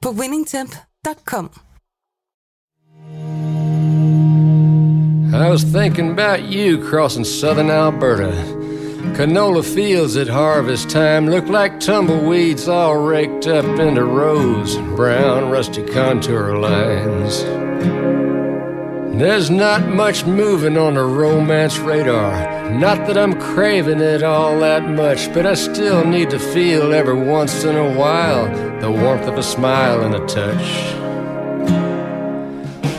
[0.00, 1.50] på winningtemp.com.
[5.34, 8.32] I was thinking about you crossing southern Alberta.
[9.14, 15.50] Canola fields at harvest time look like tumbleweeds all raked up into rows and brown
[15.50, 17.44] rusty contour lines.
[19.12, 22.70] There's not much moving on the romance radar.
[22.70, 27.20] Not that I'm craving it all that much, but I still need to feel every
[27.20, 28.46] once in a while
[28.80, 30.92] the warmth of a smile and a touch.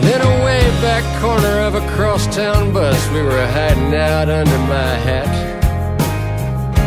[0.03, 4.95] In a way back corner of a crosstown bus, we were hiding out under my
[5.07, 5.49] hat.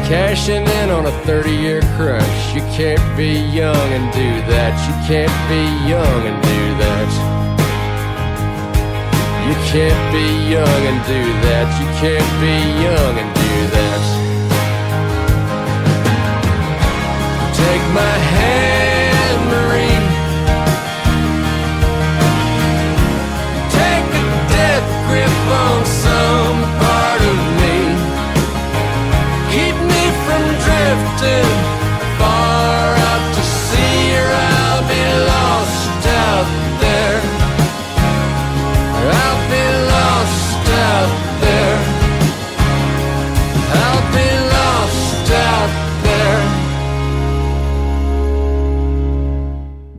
[0.07, 2.55] Cashing in on a 30 year crush.
[2.55, 4.77] You can't be young and do that.
[4.89, 7.32] You can't be young and do that.
[9.47, 11.67] You can't be young and do that.
[11.81, 14.03] You can't be young and do that.
[17.59, 18.72] Take my hand,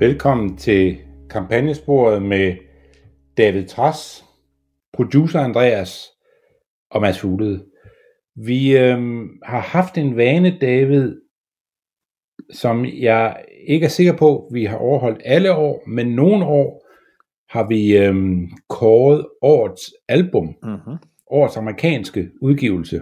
[0.04, 0.98] Velkommen til
[1.30, 2.58] kampagnesporet med
[3.38, 4.26] David Tras,
[4.94, 6.10] producer Andreas
[6.90, 7.66] og Mads Fuglede.
[8.36, 11.22] Vi øhm, har haft en vane, David,
[12.52, 16.88] som jeg ikke er sikker på, vi har overholdt alle år, men nogle år
[17.50, 20.98] har vi øhm, kåret årets album, Mm-hmm.
[21.28, 23.02] årets amerikanske udgivelse.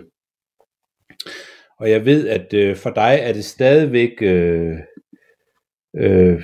[1.80, 4.78] Og jeg ved, at øh, for dig er det stadigvæk øh,
[5.96, 6.44] øh,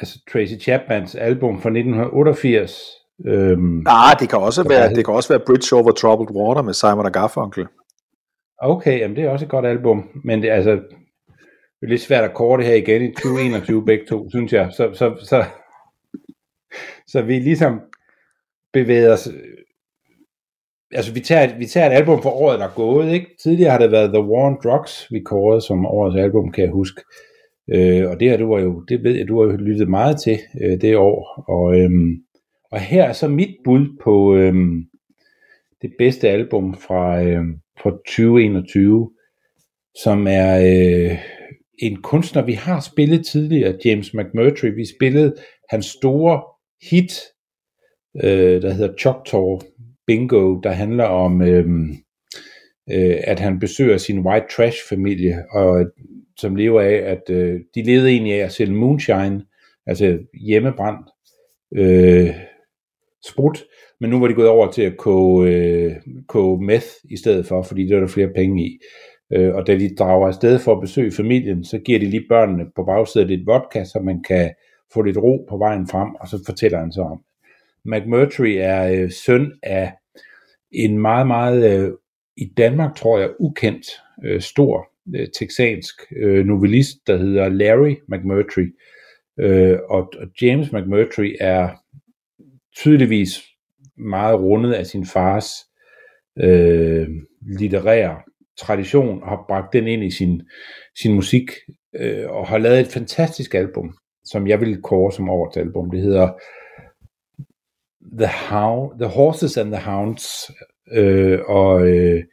[0.00, 2.80] altså Tracy Chapmans album fra 1988.
[3.26, 6.62] Øhm, Ah, det kan også være, hed- det kan også være Bridge Over Troubled Water
[6.62, 7.66] med Simon og Garfunkel.
[8.58, 12.24] Okay, jamen det er også et godt album, men det altså det er lidt svært
[12.24, 14.68] at det her igen i 2021 begge to, synes jeg.
[14.72, 15.44] Så, så, så,
[17.06, 17.80] så vi ligesom
[18.72, 19.28] bevæger os,
[20.92, 23.26] altså vi tager, et- vi tager et album for året, der er gået, ikke?
[23.42, 26.72] Tidligere har det været The War on Drugs, vi kårede som årets album, kan jeg
[26.72, 27.00] huske.
[27.72, 30.20] Øh, og det her, du var jo, det ved jeg, du har jo lyttet meget
[30.20, 31.44] til øh, det år.
[31.48, 32.16] Og, øhm,
[32.72, 34.84] og her er så mit bud på øhm,
[35.82, 39.10] det bedste album fra, øhm, fra 2021,
[40.02, 41.18] som er øh,
[41.78, 44.66] en kunstner, vi har spillet tidligere, James McMurtry.
[44.66, 45.34] Vi spillede
[45.68, 46.42] hans store
[46.90, 47.12] hit,
[48.24, 49.58] øh, der hedder Choctaw
[50.06, 51.66] Bingo, der handler om, øh,
[52.92, 55.86] øh, at han besøger sin white trash familie, og
[56.40, 59.44] som lever af, at øh, de levede egentlig af at sælge moonshine,
[59.86, 61.08] altså hjemmebrændt
[61.76, 62.30] øh,
[63.26, 63.64] sprut,
[64.00, 65.92] men nu var de gået over til at koge, øh,
[66.28, 68.78] koge meth i stedet for, fordi det var der flere penge i.
[69.32, 72.66] Øh, og da de drager afsted for at besøge familien, så giver de lige børnene
[72.76, 74.50] på bagsædet lidt vodka, så man kan
[74.94, 77.22] få lidt ro på vejen frem, og så fortæller han så om.
[77.84, 79.92] McMurtry er øh, søn af
[80.72, 81.92] en meget, meget øh,
[82.36, 83.86] i Danmark, tror jeg, ukendt,
[84.24, 88.66] øh, stor øh, texansk øh, novellist, der hedder Larry McMurtry.
[89.40, 91.68] Øh, og, og James McMurtry er
[92.76, 93.42] tydeligvis
[93.96, 95.50] meget rundet af sin fars
[96.40, 97.08] øh,
[97.58, 98.20] litterære
[98.58, 100.42] tradition og har bragt den ind i sin,
[101.02, 101.50] sin musik
[101.94, 103.94] øh, og har lavet et fantastisk album,
[104.24, 105.90] som jeg vil kåre som årets album.
[105.90, 106.28] Det hedder
[108.18, 110.50] The, How, The Horses and the Hounds,
[110.92, 112.24] øh, og øh,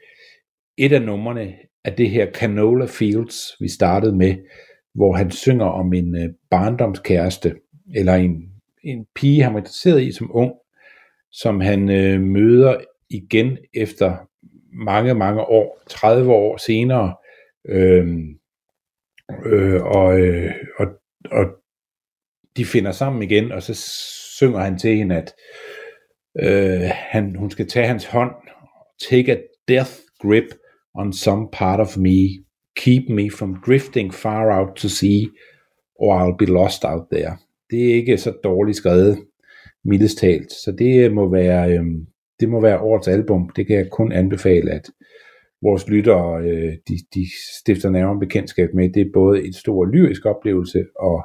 [0.77, 1.53] et af numrene
[1.87, 4.35] af det her Canola Fields, vi startede med,
[4.95, 7.55] hvor han synger om en øh, barndomskæreste,
[7.95, 8.51] eller en,
[8.83, 10.53] en pige, han var interesseret i som ung,
[11.31, 12.77] som han øh, møder
[13.09, 14.15] igen efter
[14.73, 17.15] mange, mange år, 30 år senere,
[17.69, 18.07] øh,
[19.45, 20.87] øh, og, øh, og,
[21.31, 21.45] og
[22.57, 23.73] de finder sammen igen, og så
[24.37, 25.33] synger han til hende, at
[26.39, 28.31] øh, han, hun skal tage hans hånd,
[29.09, 29.37] take a
[29.67, 30.45] death grip
[30.97, 32.43] on some part of me,
[32.75, 35.27] keep me from drifting far out to sea,
[35.99, 37.37] Or I'll Be Lost Out There.
[37.69, 39.17] Det er ikke så dårligt skrevet,
[39.85, 40.51] mildest talt.
[40.51, 41.85] Så det må være, øh,
[42.39, 43.49] det må være årets album.
[43.55, 44.89] Det kan jeg kun anbefale, at
[45.61, 47.25] vores lyttere øh, de, de
[47.59, 48.89] stifter nærmere bekendtskab med.
[48.93, 51.23] Det er både en stor lyrisk oplevelse, og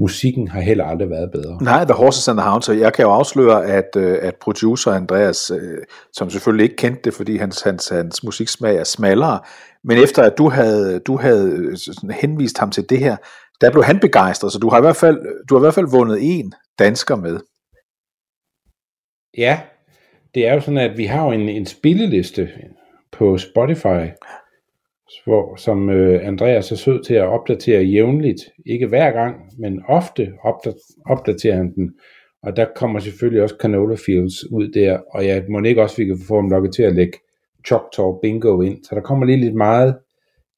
[0.00, 1.58] musikken har heller aldrig været bedre.
[1.62, 4.92] Nej, The Horses and the Hounds, og jeg kan jo afsløre, at, øh, at producer
[4.92, 5.78] Andreas, øh,
[6.12, 9.40] som selvfølgelig ikke kendte det, fordi hans, hans, hans musiksmag er smallere,
[9.84, 13.16] men efter at du havde, du havde øh, henvist ham til det her,
[13.60, 15.90] der blev han begejstret, så du har i hvert fald, du har i hvert fald
[15.90, 17.38] vundet en dansker med.
[19.36, 19.60] Ja,
[20.34, 22.48] det er jo sådan, at vi har jo en, en spilleliste
[23.12, 24.06] på Spotify,
[25.24, 28.40] hvor, som øh, Andreas er sød til at opdatere jævnligt.
[28.66, 30.32] Ikke hver gang, men ofte
[31.06, 31.90] opdaterer han den.
[32.42, 36.04] Og der kommer selvfølgelig også Canola Fields ud der, og jeg må ikke også, vi
[36.04, 37.18] kan få ham lukket til at lægge
[37.66, 38.84] Choctaw Bingo ind.
[38.84, 39.94] Så der kommer lige lidt meget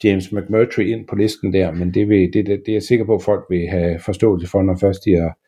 [0.05, 3.05] James McMurtry ind på listen der, men det, vil, det, det, det er jeg sikker
[3.05, 5.39] på, at folk vil have forståelse for, når først de har,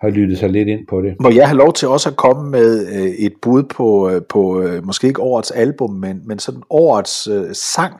[0.00, 1.16] har lyttet sig lidt ind på det.
[1.20, 4.62] Må jeg have lov til også at komme med øh, et bud på, øh, på
[4.62, 7.94] øh, måske ikke årets album, men, men sådan årets øh, sang,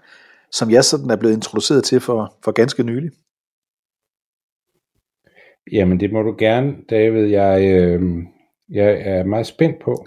[0.58, 3.10] som jeg sådan er blevet introduceret til for, for ganske nylig?
[5.72, 7.24] Jamen det må du gerne, David.
[7.26, 8.02] Jeg, øh,
[8.68, 10.06] jeg er meget spændt på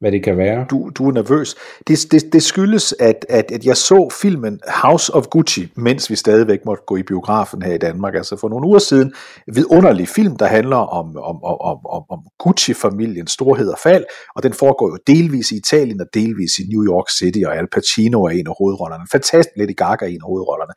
[0.00, 0.66] hvad det kan være.
[0.70, 1.56] Du, du er nervøs.
[1.88, 6.16] Det, det, det skyldes, at, at, at jeg så filmen House of Gucci, mens vi
[6.16, 8.14] stadigvæk måtte gå i biografen her i Danmark.
[8.14, 9.12] Altså for nogle uger siden.
[9.48, 14.04] En vidunderlig film, der handler om, om, om, om, om Gucci-familiens storhed og fald,
[14.36, 17.66] og den foregår jo delvis i Italien og delvis i New York City, og Al
[17.72, 19.04] Pacino er en af hovedrollerne.
[19.12, 20.72] Fantastisk lidt i Gaga er en af hovedrollerne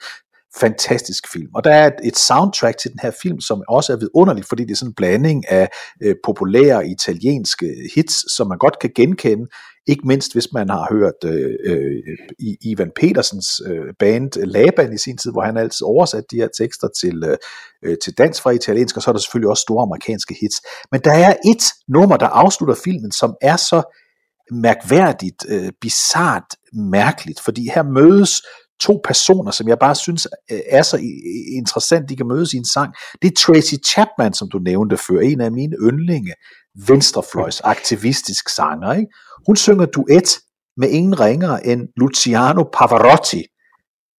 [0.59, 1.49] fantastisk film.
[1.55, 4.71] Og der er et, soundtrack til den her film, som også er vidunderligt, fordi det
[4.71, 5.69] er sådan en blanding af
[6.03, 9.47] øh, populære italienske hits, som man godt kan genkende,
[9.87, 12.17] ikke mindst hvis man har hørt øh, øh,
[12.61, 16.87] Ivan Petersens øh, band Laban i sin tid, hvor han altid oversat de her tekster
[17.01, 17.37] til, øh,
[17.85, 20.61] øh, til dansk fra italiensk, og så er der selvfølgelig også store amerikanske hits.
[20.91, 23.97] Men der er et nummer, der afslutter filmen, som er så
[24.51, 28.41] mærkværdigt, øh, bizart mærkeligt, fordi her mødes
[28.81, 30.97] to personer, som jeg bare synes øh, er så
[31.57, 32.93] interessant, de kan mødes i en sang.
[33.21, 36.33] Det er Tracy Chapman, som du nævnte før, en af mine yndlinge,
[36.87, 38.93] venstrefløjs aktivistisk sanger.
[38.93, 39.11] Ikke?
[39.47, 40.39] Hun synger duet
[40.77, 43.43] med ingen ringere end Luciano Pavarotti.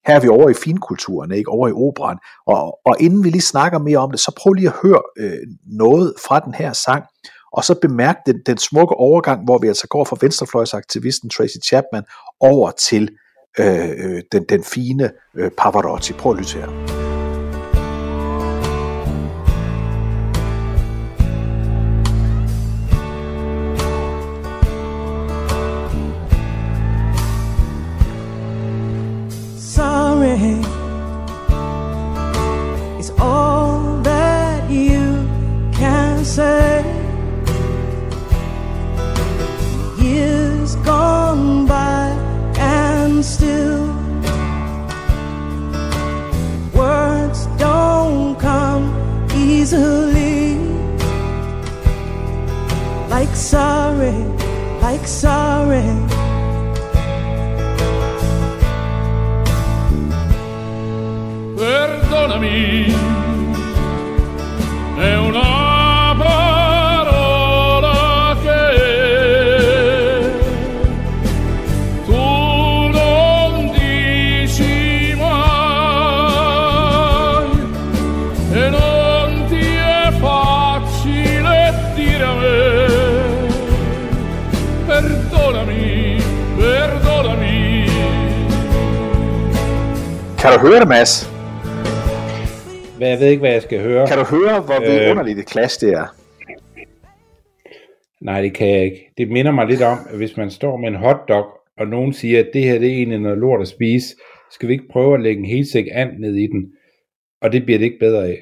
[0.07, 2.19] Her er vi over i finkulturen, ikke over i operan.
[2.47, 5.39] Og, og inden vi lige snakker mere om det, så prøv lige at høre øh,
[5.67, 7.05] noget fra den her sang,
[7.53, 12.05] og så bemærk den, den smukke overgang, hvor vi altså går fra venstrefløjsaktivisten Tracy Chapman
[12.41, 13.11] over til
[13.59, 16.13] Øh, øh, den, den fine øh, Pavarotti.
[16.13, 17.02] Prøv at lytte her.
[55.03, 55.83] Like sorry.
[61.57, 62.95] Perdonami
[64.99, 67.97] è una parola
[68.43, 68.65] che
[72.05, 76.27] tu non dici mai
[78.53, 81.57] e non ti è facile
[81.95, 82.62] dire a me
[90.43, 91.31] Kan du høre det, Mads?
[92.97, 94.07] Hvad, jeg ved ikke, hvad jeg skal høre.
[94.07, 94.83] Kan du høre, hvor Øh.
[94.83, 96.07] vidunderligt et klasse det er?
[98.21, 99.13] Nej, det kan jeg ikke.
[99.19, 101.47] Det minder mig lidt om, at hvis man står med en hotdog,
[101.79, 104.07] og nogen siger, at det her det er egentlig noget lort at spise,
[104.51, 106.73] skal vi ikke prøve at lægge en helt sæk and ned i den?
[107.43, 108.39] Og det bliver det ikke bedre af.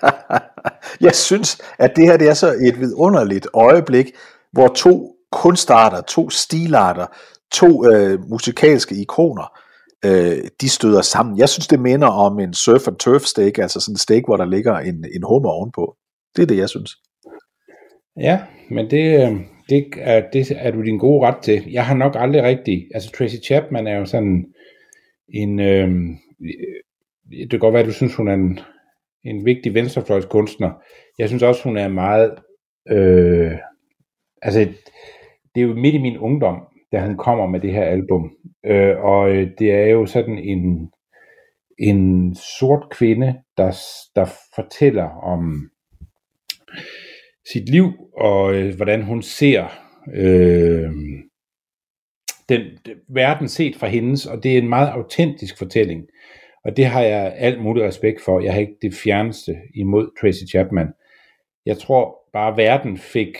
[1.06, 4.06] jeg synes, at det her det er så et vidunderligt øjeblik,
[4.52, 7.06] hvor to kunstarter, to stilarter,
[7.52, 9.58] to øh, musikalske ikoner,
[10.06, 11.38] øh, de støder sammen.
[11.38, 14.36] Jeg synes, det minder om en surf and turf steak, altså sådan en steak, hvor
[14.36, 15.96] der ligger en, en hummer ovenpå.
[16.36, 16.90] Det er det, jeg synes.
[18.20, 19.36] Ja, men det, øh,
[19.68, 21.70] det, er, det er du din gode ret til.
[21.70, 22.88] Jeg har nok aldrig rigtig...
[22.94, 24.44] Altså, Tracy Chapman er jo sådan
[25.28, 25.60] en...
[25.60, 25.90] Øh,
[27.30, 28.58] det kan godt være, at du synes, hun er en,
[29.24, 30.70] en vigtig venstrefløjskunstner.
[31.18, 32.34] Jeg synes også, hun er meget...
[32.90, 33.52] Øh,
[34.42, 34.60] altså,
[35.54, 36.60] det er jo midt i min ungdom,
[36.94, 38.36] da hun kommer med det her album.
[38.66, 40.90] Øh, og øh, det er jo sådan en,
[41.78, 43.76] en sort kvinde, der,
[44.16, 45.70] der fortæller om
[47.52, 49.64] sit liv, og øh, hvordan hun ser
[50.14, 50.90] øh,
[52.48, 56.06] den, den verden set fra hendes, og det er en meget autentisk fortælling.
[56.64, 58.40] Og det har jeg alt muligt respekt for.
[58.40, 60.88] Jeg har ikke det fjerneste imod Tracy Chapman.
[61.66, 63.38] Jeg tror bare, verden fik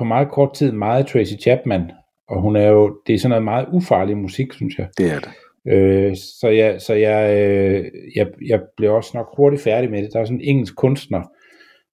[0.00, 1.90] på meget kort tid meget Tracy Chapman,
[2.28, 4.88] og hun er jo, det er sådan noget meget ufarlig musik, synes jeg.
[4.98, 5.28] Det er det.
[5.72, 7.84] Øh, så jeg, så jeg, øh,
[8.16, 10.12] jeg, jeg blev også nok hurtigt færdig med det.
[10.12, 11.22] Der er sådan en engelsk kunstner,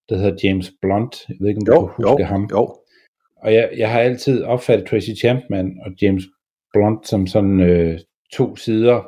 [0.10, 1.16] der hedder James Blunt.
[1.30, 2.48] Jeg ved ikke, om du Jo, kan huske jo, ham.
[2.52, 2.76] jo.
[3.44, 6.24] Og jeg, jeg har altid opfattet Tracy Chapman og James
[6.74, 8.00] Blunt som sådan øh,
[8.34, 9.08] to sider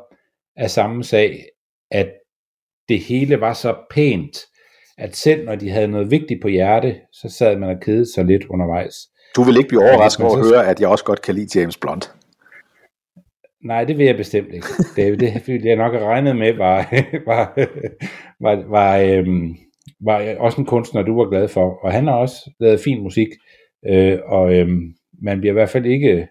[0.55, 1.45] af samme sag,
[1.91, 2.09] at
[2.89, 4.37] det hele var så pænt,
[4.99, 8.25] at selv når de havde noget vigtigt på hjerte, så sad man og kedede sig
[8.25, 8.95] lidt undervejs.
[9.35, 11.77] Du vil ikke blive overrasket over at høre, at jeg også godt kan lide James
[11.77, 12.11] Blunt.
[13.63, 14.67] Nej, det vil jeg bestemt ikke.
[14.95, 16.93] Det, det ville jeg nok have regnet med, var,
[17.31, 17.53] var,
[18.39, 19.55] var, var, øhm,
[20.05, 21.79] var også en kunstner, du var glad for.
[21.83, 23.27] Og han har også lavet fin musik,
[23.89, 26.27] øh, og øhm, man bliver i hvert fald ikke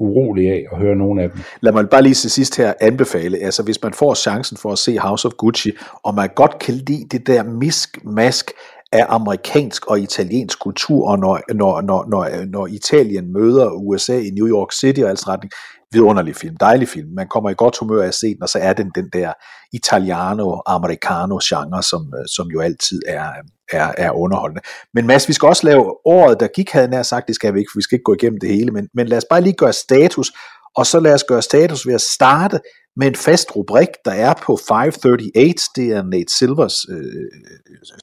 [0.00, 1.40] urolig af at høre nogen af dem.
[1.60, 4.78] Lad mig bare lige til sidst her anbefale, altså hvis man får chancen for at
[4.78, 8.50] se House of Gucci, og man godt kan lide det der misk-mask
[8.92, 14.30] af amerikansk og italiensk kultur, og når, når, når, når, når Italien møder USA i
[14.30, 15.52] New York City og alt retning,
[15.92, 17.08] vidunderlig film, dejlig film.
[17.14, 19.32] Man kommer i godt humør af at se den, og så er den den der
[19.72, 23.32] italiano-americano-genre, som, øh, som jo altid er,
[23.72, 24.62] er, er underholdende.
[24.94, 27.58] Men Mads, vi skal også lave året, der gik, havde nær sagt, det skal vi
[27.58, 29.54] ikke, for vi skal ikke gå igennem det hele, men, men lad os bare lige
[29.54, 30.32] gøre status,
[30.76, 32.60] og så lad os gøre status ved at starte
[32.96, 37.30] med en fast rubrik, der er på 538, det er Nate Silvers øh,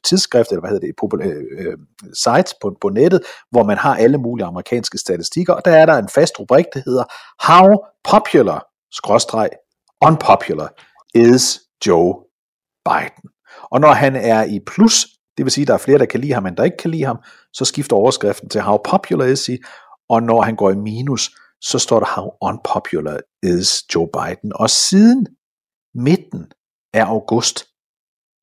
[0.04, 1.78] tidsskrift, eller hvad hedder det, popul- øh, øh,
[2.24, 5.94] site på, på nettet, hvor man har alle mulige amerikanske statistikker, og der er der
[5.94, 7.04] en fast rubrik, der hedder
[7.48, 9.50] How popular, skråstreg,
[10.06, 10.68] unpopular
[11.14, 12.14] is Joe
[12.84, 13.30] Biden.
[13.70, 16.20] Og når han er i plus, det vil sige, at der er flere, der kan
[16.20, 17.18] lide ham, end der ikke kan lide ham,
[17.52, 19.58] så skifter overskriften til How popular is he,
[20.08, 24.52] og når han går i minus, så står der How unpopular is Joe Biden.
[24.54, 25.26] Og siden
[25.94, 26.52] midten
[26.94, 27.64] af august,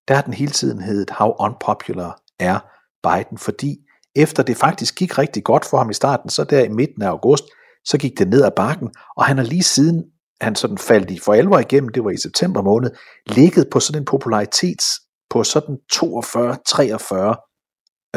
[0.07, 2.59] der har den hele tiden heddet How unpopular er
[3.07, 3.77] Biden, fordi
[4.15, 7.07] efter det faktisk gik rigtig godt for ham i starten, så der i midten af
[7.07, 7.43] august,
[7.85, 10.03] så gik det ned ad bakken, og han har lige siden
[10.41, 12.91] han sådan faldt i for alvor igennem, det var i september måned,
[13.27, 14.85] ligget på sådan en popularitets
[15.29, 17.35] på sådan 42, 43,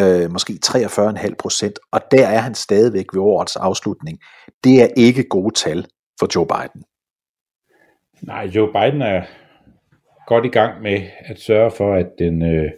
[0.01, 4.19] øh, måske 43,5 procent, og der er han stadigvæk ved årets afslutning.
[4.65, 5.87] Det er ikke gode tal
[6.21, 6.83] for Joe Biden.
[8.23, 9.23] Nej, Joe Biden er
[10.27, 12.71] godt i gang med at sørge for, at den øh,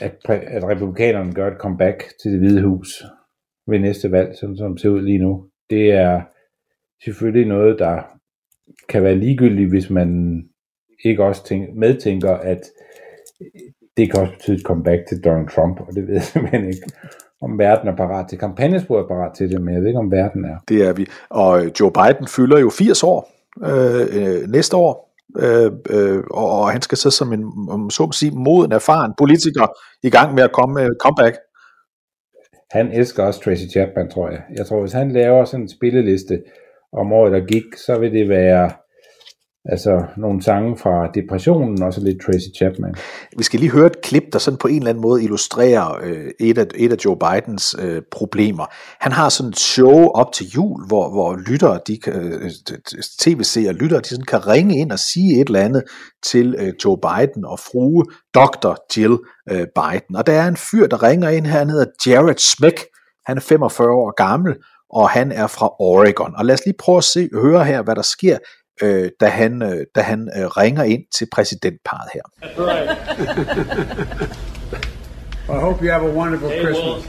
[0.00, 3.02] at, præ- at republikanerne gør et comeback til det hvide hus
[3.66, 5.48] ved næste valg, sådan som det ser ud lige nu.
[5.70, 6.22] Det er
[7.04, 8.02] selvfølgelig noget, der
[8.88, 10.42] kan være ligegyldigt, hvis man
[11.04, 12.60] ikke også tænker, medtænker, at
[13.96, 16.86] det kan også betyde et comeback til Donald Trump, og det ved jeg simpelthen ikke,
[17.42, 18.38] om verden er parat til.
[18.38, 20.56] Kampagnesporet er parat til det, men jeg ved ikke, om verden er.
[20.68, 21.06] Det er vi.
[21.30, 23.30] Og Joe Biden fylder jo 80 år
[23.62, 28.06] øh, øh, næste år, øh, øh, og, og han skal så som en, om så
[28.06, 29.66] må sige, moden, erfaren politiker
[30.02, 31.36] i gang med at komme med comeback.
[32.70, 34.40] Han elsker også Tracy Chapman, tror jeg.
[34.56, 36.42] Jeg tror, hvis han laver sådan en spilleliste
[36.92, 38.70] om året, der gik, så vil det være
[39.64, 42.94] altså nogle sange fra depressionen, og så lidt Tracy Chapman.
[43.38, 46.30] Vi skal lige høre et klip, der sådan på en eller anden måde illustrerer øh,
[46.40, 48.66] et, af, et af Joe Bidens øh, problemer.
[49.00, 52.50] Han har sådan et show op til jul, hvor, hvor lyttere, de kan, øh,
[53.20, 55.82] tv-seere lyttere, de sådan kan ringe ind og sige et eller andet
[56.24, 58.04] til øh, Joe Biden og frue
[58.34, 58.74] Dr.
[58.96, 59.18] Jill
[59.50, 60.16] øh, Biden.
[60.16, 62.80] Og der er en fyr, der ringer ind her, han hedder Jared Smick.
[63.26, 64.54] Han er 45 år gammel,
[64.90, 66.34] og han er fra Oregon.
[66.36, 68.38] Og lad os lige prøve at se, høre her, hvad der sker,
[68.82, 72.22] øh, da han, øh, da han øh, ringer ind til præsidentparet her.
[75.48, 76.84] I hope you have a wonderful Hey, Christmas.
[76.84, 77.04] well,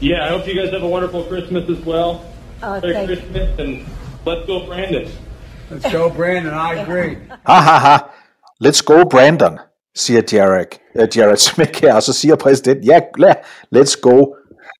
[0.00, 2.20] yeah, I hope you guys have a wonderful Christmas as well.
[2.62, 3.16] Oh, Merry thank you.
[3.16, 3.86] Christmas and
[4.26, 5.08] let's go, Brandon.
[5.70, 6.54] Let's go, Brandon.
[6.54, 7.16] I agree.
[7.46, 7.96] Ha ha ha,
[8.64, 9.58] let's go Brandon,
[9.94, 13.34] siger Jared, uh, Jared Smith her, og så siger præsidenten, ja, la,
[13.76, 14.34] let's go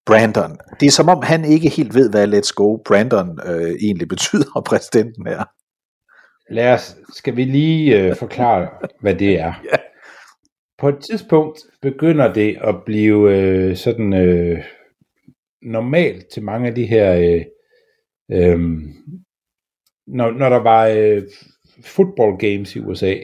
[0.07, 0.59] Brandon.
[0.81, 4.63] Det er som om, han ikke helt ved, hvad let's go Brandon øh, egentlig betyder,
[4.67, 5.45] præsidenten her.
[6.51, 8.69] Lad os, skal vi lige øh, forklare,
[9.01, 9.55] hvad det er.
[9.73, 9.77] Ja.
[10.79, 14.65] På et tidspunkt begynder det at blive øh, sådan øh,
[15.63, 17.45] normalt til mange af de her, øh,
[18.31, 18.61] øh,
[20.07, 21.23] når, når der var øh,
[21.85, 23.15] football games i USA,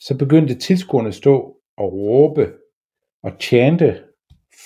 [0.00, 2.52] så begyndte tilskuerne at stå og råbe
[3.22, 4.02] og chante,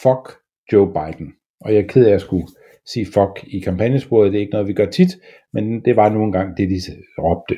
[0.03, 0.42] fuck
[0.73, 1.33] Joe Biden.
[1.61, 2.47] Og jeg er ked af at skulle
[2.87, 4.33] sige fuck i kampagnesporet.
[4.33, 5.11] Det er ikke noget, vi gør tit,
[5.53, 6.81] men det var nu engang det, de
[7.19, 7.57] råbte.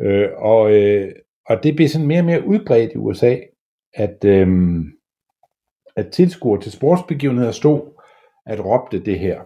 [0.00, 1.12] Øh, og, øh,
[1.46, 3.36] og det bliver sådan mere og mere udbredt i USA,
[3.94, 4.48] at, øh,
[5.96, 7.80] at tilskuere til sportsbegivenheder stod
[8.46, 9.40] at råbte det her.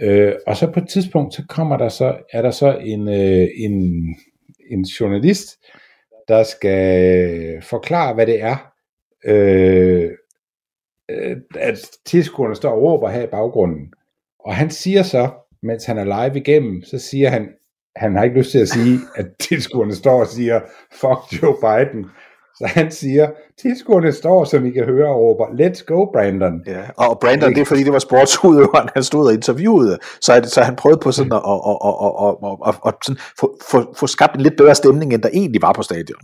[0.00, 3.48] Øh, og så på et tidspunkt, så kommer der så, er der så en, øh,
[3.56, 4.06] en,
[4.70, 5.48] en journalist,
[6.28, 8.72] der skal forklare, hvad det er,
[9.24, 10.10] øh,
[11.10, 13.92] øh, at tilskuerne står og råber her i baggrunden.
[14.40, 15.30] Og han siger så,
[15.62, 17.48] mens han er live igennem, så siger han,
[17.96, 20.60] han har ikke lyst til at sige, at tilskuerne står og siger,
[20.92, 22.06] fuck Joe Biden.
[22.58, 23.30] Så han siger,
[23.62, 26.62] tilskuerne står, som I kan høre, og råber, let's go, Brandon.
[26.66, 30.60] Ja, og Brandon, det er fordi, det var sportsudøveren, han stod og interviewede, så, så
[30.62, 33.94] han prøvede på sådan at, at, at, at, at, at, at, at sådan få, få,
[33.96, 36.20] få skabt en lidt bedre stemning, end der egentlig var på stadion.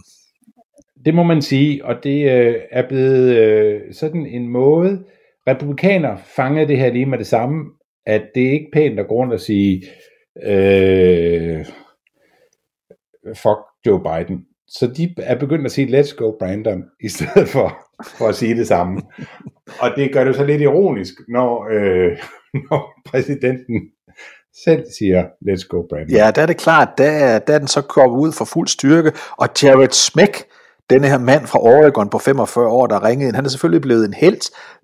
[1.05, 5.05] Det må man sige, og det øh, er blevet øh, sådan en måde,
[5.49, 7.65] republikaner fangede det her lige med det samme,
[8.07, 9.83] at det er ikke pænt at gå rundt og sige,
[10.43, 11.65] øh,
[13.27, 14.45] fuck Joe Biden.
[14.69, 17.79] Så de er begyndt at sige, let's go Brandon, i stedet for,
[18.19, 19.03] for at sige det samme.
[19.81, 22.19] Og det gør det så lidt ironisk, når, øh,
[22.71, 23.81] når præsidenten
[24.65, 26.17] selv siger, let's go Brandon.
[26.17, 28.69] Ja, der er det klart, der er, der er den så kommet ud for fuld
[28.69, 30.41] styrke, og Jared Smith,
[30.91, 34.05] denne her mand fra Oregon på 45 år, der ringede ind, han er selvfølgelig blevet
[34.05, 34.41] en held,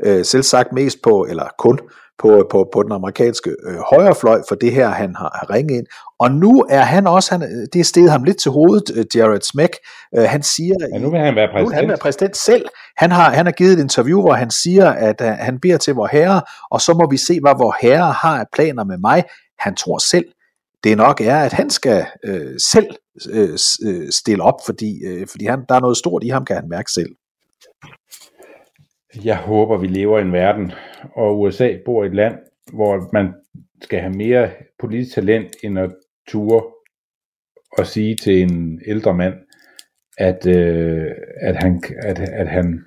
[0.06, 1.78] øh, selv sagt mest på, eller kun
[2.18, 5.86] på, på, på den amerikanske øh, højrefløj for det her, han har, har ringet ind.
[6.18, 9.40] Og nu er han også, han, det er steget ham lidt til hovedet, øh, Jared
[9.40, 9.76] Smeck.
[10.18, 11.88] Øh, han siger, Ja, nu vil han være nu vil han præsident.
[11.88, 12.64] være præsident selv.
[12.96, 15.94] Han har, han har givet et interview, hvor han siger, at uh, han beder til
[15.94, 19.24] vor herre, og så må vi se, hvad vor herre har af planer med mig.
[19.58, 20.24] Han tror selv,
[20.84, 22.90] det nok er, at han skal øh, selv
[23.32, 26.56] øh, øh, stille op, fordi, øh, fordi han, der er noget stort i ham, kan
[26.56, 27.16] han mærke selv.
[29.24, 30.72] Jeg håber, vi lever i en verden,
[31.16, 32.34] og USA bor i et land,
[32.72, 33.34] hvor man
[33.82, 35.90] skal have mere politisk talent, end at
[36.28, 36.62] ture
[37.78, 39.34] og sige til en ældre mand,
[40.18, 41.10] at, øh,
[41.40, 42.84] at, han, at, at han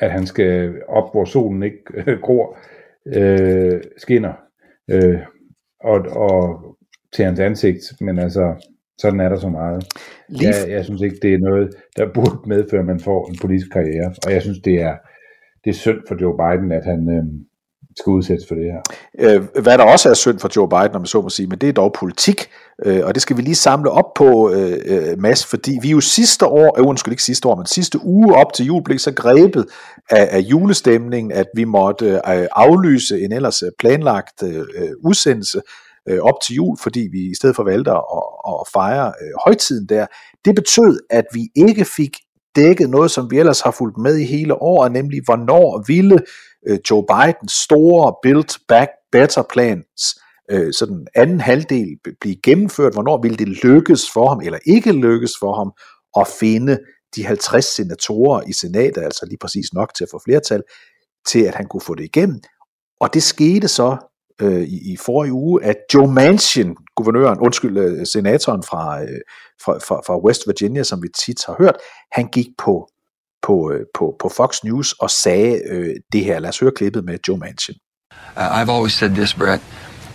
[0.00, 2.58] at han skal op, hvor solen ikke øh, gror,
[3.06, 4.34] øh, skinner,
[4.92, 5.20] øh,
[5.80, 6.64] og, og
[7.12, 9.84] til hans ansigt, men altså, sådan er der så meget.
[10.28, 13.36] Lige Jeg, jeg synes ikke, det er noget, der burde medføre, at man får en
[13.40, 14.96] politisk karriere, og jeg synes, det er,
[15.64, 17.24] det er synd for Joe Biden, at han øh,
[17.96, 18.80] skal udsættes for det her.
[19.18, 21.58] Øh, hvad der også er synd for Joe Biden, om jeg så må sige, men
[21.58, 22.48] det er dog politik,
[22.84, 26.00] øh, og det skal vi lige samle op på, øh, øh Mads, fordi vi jo
[26.00, 29.12] sidste år, øh, undskyld ikke sidste år, men sidste uge op til jul blev så
[29.12, 29.66] grebet
[30.10, 35.60] af, af julestemningen, at vi måtte øh, aflyse en ellers øh, planlagt øh, øh, udsendelse
[36.08, 38.02] øh, op til jul, fordi vi i stedet for valgte at,
[38.48, 40.06] at fejre øh, højtiden der.
[40.44, 42.16] Det betød, at vi ikke fik
[42.56, 46.18] dækket noget, som vi ellers har fulgt med i hele året, nemlig hvornår ville
[46.68, 50.20] øh, Joe Bidens store Build Back Better plans
[50.50, 51.88] øh, sådan anden halvdel
[52.20, 55.72] blive gennemført, hvornår ville det lykkes for ham, eller ikke lykkes for ham,
[56.16, 56.78] at finde
[57.16, 60.62] de 50 senatorer i senatet, altså lige præcis nok til at få flertal,
[61.26, 62.40] til at han kunne få det igennem.
[63.00, 63.96] Og det skete så
[64.40, 69.20] øh, i, i forrige uge, at Joe Manchin, guvernøren, undskyld, øh, senatoren fra, øh,
[69.64, 71.76] fra, fra, fra West Virginia, som vi tit har hørt,
[72.12, 72.88] han gik på,
[73.42, 76.38] på, øh, på, på Fox News og sagde øh, det her.
[76.38, 77.76] Lad os høre klippet med Joe Manchin.
[78.36, 79.62] Uh, I've always said this, Brett.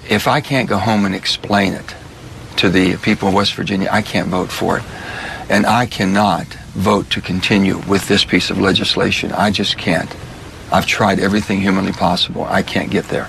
[0.10, 1.98] If I can't go home and explain it
[2.58, 4.84] to the people of West Virginia, I can't vote for it.
[5.50, 9.32] And I cannot vote to continue with this piece of legislation.
[9.32, 10.10] I just can't.
[10.72, 12.44] I've tried everything humanly possible.
[12.60, 13.28] I can't get there.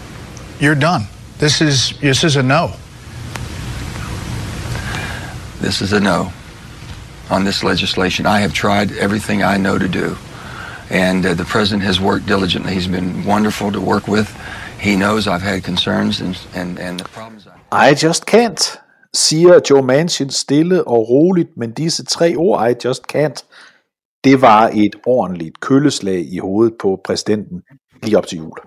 [0.61, 1.03] You're done.
[1.39, 2.73] This is this is a no.
[5.61, 6.33] This is a no
[7.31, 8.27] on this legislation.
[8.27, 10.17] I have tried everything I know to do.
[10.91, 12.73] And uh, the president has worked diligently.
[12.73, 14.29] He's been wonderful to work with.
[14.79, 18.79] He knows I've had concerns and, and, and the problems I I just can't,
[19.15, 23.45] siger Joe Manchin stille og roligt, men disse tre ord, I just can't,
[24.25, 27.63] det var et ordentligt køleslag i hovedet på præsidenten
[28.03, 28.59] lige op til jul.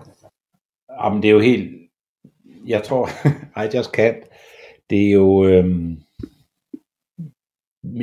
[1.04, 1.70] Jamen, det er jo helt...
[2.66, 3.08] Jeg tror,
[3.64, 4.28] I just can't.
[4.90, 5.44] Det er jo...
[5.44, 5.96] Øhm,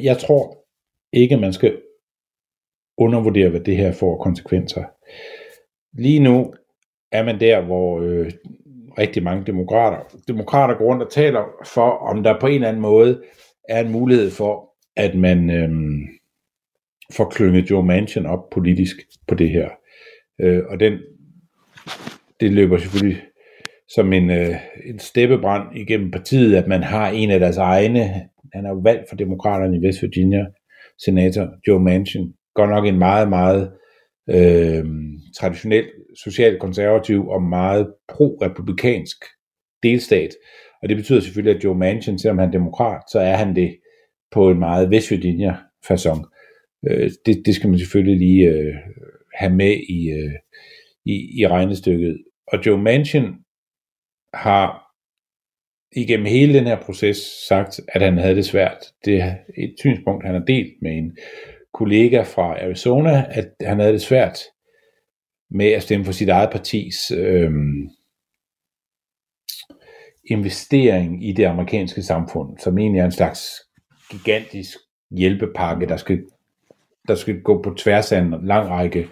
[0.03, 0.57] jeg tror
[1.13, 1.81] ikke, man skal
[2.97, 4.83] undervurdere, hvad det her får konsekvenser.
[5.93, 6.53] Lige nu
[7.11, 8.31] er man der, hvor øh,
[8.97, 12.81] rigtig mange demokrater, demokrater går rundt og taler for, om der på en eller anden
[12.81, 13.23] måde
[13.69, 15.69] er en mulighed for, at man øh,
[17.13, 19.69] får klynget Joe Manchin op politisk på det her.
[20.41, 20.93] Øh, og den,
[22.39, 23.21] det løber selvfølgelig
[23.89, 24.55] som en, øh,
[24.85, 29.09] en steppebrand igennem partiet, at man har en af deres egne, han er jo valgt
[29.09, 30.45] for demokraterne i West Virginia,
[31.05, 33.71] senator Joe Manchin, godt nok en meget, meget
[34.29, 34.85] øh,
[35.37, 35.87] traditionelt
[36.23, 39.17] socialkonservativ og meget pro-republikansk
[39.83, 40.29] delstat.
[40.81, 43.77] Og det betyder selvfølgelig, at Joe Manchin, selvom han er demokrat, så er han det
[44.31, 46.25] på en meget West Virginia-fasong.
[46.89, 48.75] Øh, det, det skal man selvfølgelig lige øh,
[49.35, 50.33] have med i, øh,
[51.05, 52.17] i, i regnestykket.
[52.47, 53.25] Og Joe Manchin
[54.33, 54.86] har
[55.95, 58.77] igennem hele den her proces sagt, at han havde det svært.
[59.05, 61.17] Det er et synspunkt, han har delt med en
[61.73, 64.39] kollega fra Arizona, at han havde det svært
[65.51, 67.51] med at stemme for sit eget partis øh,
[70.29, 73.61] investering i det amerikanske samfund, som egentlig er en slags
[74.11, 74.77] gigantisk
[75.11, 76.23] hjælpepakke, der skal,
[77.07, 79.07] der skal gå på tværs af en lang række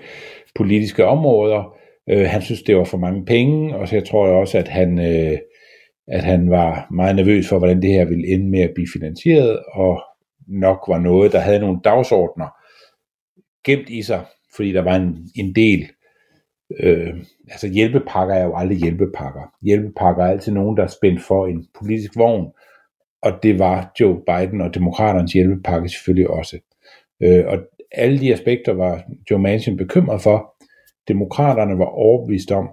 [0.55, 1.77] politiske områder.
[2.09, 4.99] Øh, han synes, det var for mange penge, og så jeg tror også, at han,
[4.99, 5.37] øh,
[6.07, 9.59] at han var meget nervøs for, hvordan det her ville ende med at blive finansieret,
[9.71, 10.03] og
[10.47, 12.47] nok var noget, der havde nogle dagsordner
[13.65, 15.87] gemt i sig, fordi der var en, en del
[16.79, 17.13] øh,
[17.49, 19.53] altså hjælpepakker er jo aldrig hjælpepakker.
[19.61, 22.51] Hjælpepakker er altid nogen, der er spændt for en politisk vogn,
[23.21, 26.59] og det var Joe Biden og demokraternes hjælpepakke selvfølgelig også.
[27.23, 27.57] Øh, og
[27.91, 30.55] alle de aspekter var Joe Manchin bekymret for.
[31.07, 32.69] Demokraterne var overbevist om,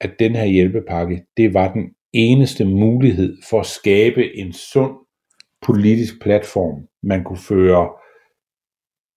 [0.00, 4.92] at den her hjælpepakke, det var den eneste mulighed for at skabe en sund
[5.62, 7.90] politisk platform, man kunne føre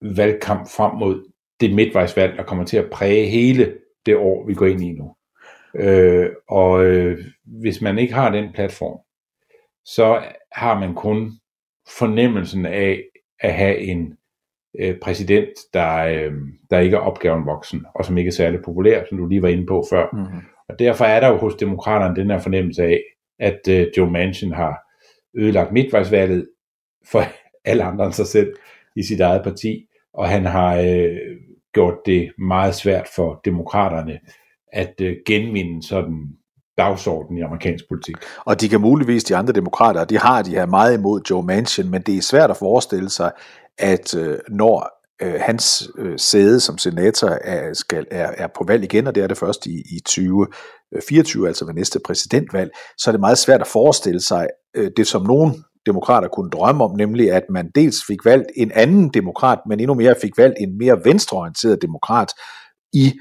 [0.02, 4.66] valgkamp frem mod det midtvejsvalg, der kommer til at præge hele det år, vi går
[4.66, 5.16] ind i nu.
[5.76, 9.00] Øh, og øh, hvis man ikke har den platform,
[9.86, 11.32] så har man kun
[12.00, 13.04] fornemmelsen af
[13.40, 14.18] at have en
[14.80, 16.34] øh, præsident, der, øh,
[16.70, 19.48] der ikke er opgaven voksen, og som ikke er særlig populær, som du lige var
[19.48, 20.08] inde på før.
[20.14, 20.42] Mm-hmm.
[20.70, 23.00] Og derfor er der jo hos demokraterne den her fornemmelse af,
[23.40, 24.80] at øh, Joe Manchin har
[25.36, 26.48] ødelagt midtvejsvalget
[27.12, 27.24] for
[27.70, 28.54] alle andre end sig selv
[28.96, 31.18] i sit eget parti, og han har øh,
[31.74, 34.20] gjort det meget svært for demokraterne
[34.74, 36.28] at øh, genvinde sådan
[36.78, 38.16] dagsorden i amerikansk politik.
[38.46, 41.92] Og de kan muligvis, de andre demokrater, de har de her meget imod Joe Manchin,
[41.92, 43.32] men det er svært at forestille sig,
[43.78, 48.84] at øh, når øh, hans øh, sæde som senator er, skal, er, er på valg
[48.84, 53.10] igen, og det er det først i, i 2024, øh, altså ved næste præsidentvalg, så
[53.10, 56.96] er det meget svært at forestille sig øh, det, som nogen demokrater kunne drømme om,
[56.98, 60.78] nemlig at man dels fik valgt en anden demokrat, men endnu mere fik valgt en
[60.78, 62.32] mere venstreorienteret demokrat
[62.94, 63.14] i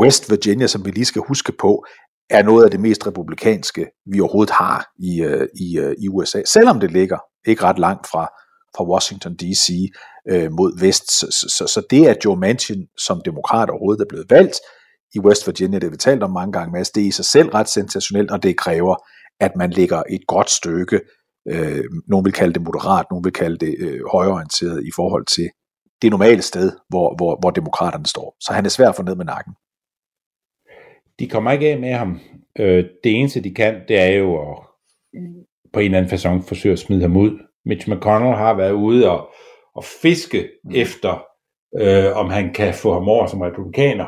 [0.00, 1.84] West Virginia, som vi lige skal huske på,
[2.30, 6.42] er noget af det mest republikanske, vi overhovedet har i, øh, i, øh, i USA,
[6.46, 8.24] selvom det ligger ikke ret langt fra,
[8.76, 9.68] fra Washington D.C.
[10.30, 11.10] Uh, mod vest.
[11.20, 11.26] Så,
[11.58, 14.56] så, så det, at Joe Manchin som demokrat overhovedet er blevet valgt
[15.14, 17.24] i West Virginia, det har vi talt om mange gange, Mads, det er i sig
[17.24, 18.96] selv ret sensationelt, og det kræver,
[19.40, 21.00] at man lægger et godt stykke
[21.48, 25.50] øh, nogen vil kalde det moderat, nogen vil kalde det øh, højorienteret i forhold til
[26.02, 28.36] det normale sted, hvor, hvor, hvor demokraterne står.
[28.40, 29.54] Så han er svær at få ned med nakken.
[31.18, 32.20] De kommer ikke af med ham.
[32.58, 34.58] Øh, det eneste, de kan, det er jo at
[35.72, 37.30] på en eller anden façon forsøge at smide ham ud.
[37.64, 39.28] Mitch McConnell har været ude og,
[39.74, 40.70] og fiske mm.
[40.74, 41.24] efter,
[41.80, 44.06] øh, om han kan få ham over som republikaner,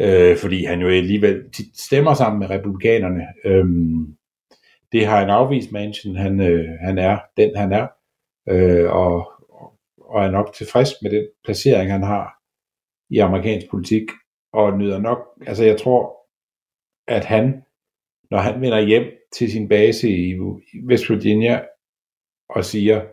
[0.00, 3.26] øh, fordi han jo alligevel stemmer sammen med republikanerne.
[3.44, 3.66] Øh,
[4.92, 6.16] det har en afvist Manchin.
[6.16, 7.86] Han, øh, han er den, han er,
[8.48, 9.32] øh, og,
[10.00, 12.36] og er nok tilfreds med den placering, han har
[13.10, 14.02] i amerikansk politik,
[14.52, 16.16] og nyder nok, altså jeg tror,
[17.08, 17.62] at han,
[18.30, 20.40] når han vender hjem til sin base i
[20.88, 21.64] West Virginia,
[22.48, 23.04] og siger,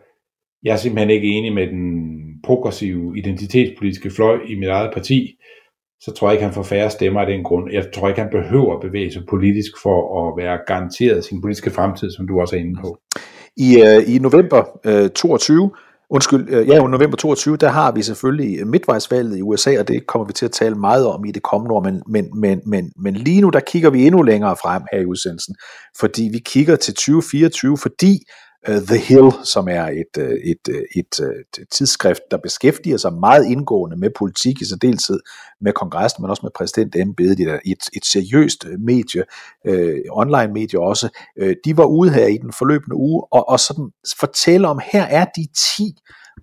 [0.64, 2.08] jeg er simpelthen ikke enig med den
[2.44, 5.38] progressive identitetspolitiske fløj i mit eget parti,
[6.00, 7.72] så tror jeg ikke, han får færre stemmer af den grund.
[7.72, 11.70] Jeg tror ikke, han behøver at bevæge sig politisk for at være garanteret sin politiske
[11.70, 12.98] fremtid, som du også er inde på.
[13.56, 15.70] I, øh, i november øh, 22,
[16.10, 20.26] undskyld, øh, ja, november 22, der har vi selvfølgelig midtvejsvalget i USA, og det kommer
[20.26, 23.14] vi til at tale meget om i det kommende år, men, men, men, men, men
[23.14, 25.54] lige nu, der kigger vi endnu længere frem her i udsendelsen,
[26.00, 28.18] fordi vi kigger til 2024, fordi
[28.68, 31.20] Øh, The Hill, som er et, øh, et, øh, et,
[31.58, 35.20] et tidsskrift, der beskæftiger sig meget indgående med politik i særdeleshed
[35.60, 39.24] med kongressen, men også med præsidentembedet, et, et, et seriøst medie,
[39.68, 41.08] uh, online medie også.
[41.64, 43.90] De var ude her i den forløbende uge og, og sådan
[44.20, 45.94] fortæller om, her er de 10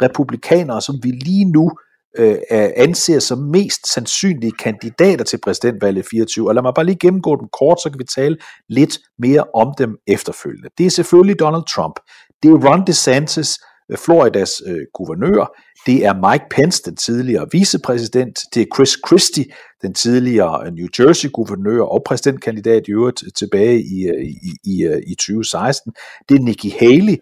[0.01, 1.71] republikanere, som vi lige nu
[2.17, 2.37] øh,
[2.75, 6.49] anser som mest sandsynlige kandidater til præsidentvalget 24.
[6.49, 8.37] Og lad mig bare lige gennemgå dem kort, så kan vi tale
[8.69, 10.69] lidt mere om dem efterfølgende.
[10.77, 11.95] Det er selvfølgelig Donald Trump.
[12.43, 13.59] Det er Ron DeSantis,
[13.91, 15.61] øh, Floridas øh, guvernør.
[15.85, 18.39] Det er Mike Pence, den tidligere vicepræsident.
[18.53, 19.45] Det er Chris Christie,
[19.81, 25.01] den tidligere øh, New Jersey guvernør og præsidentkandidat i øvrigt øh, tilbage i, i, i,
[25.07, 25.93] i 2016.
[26.29, 27.15] Det er Nikki Haley,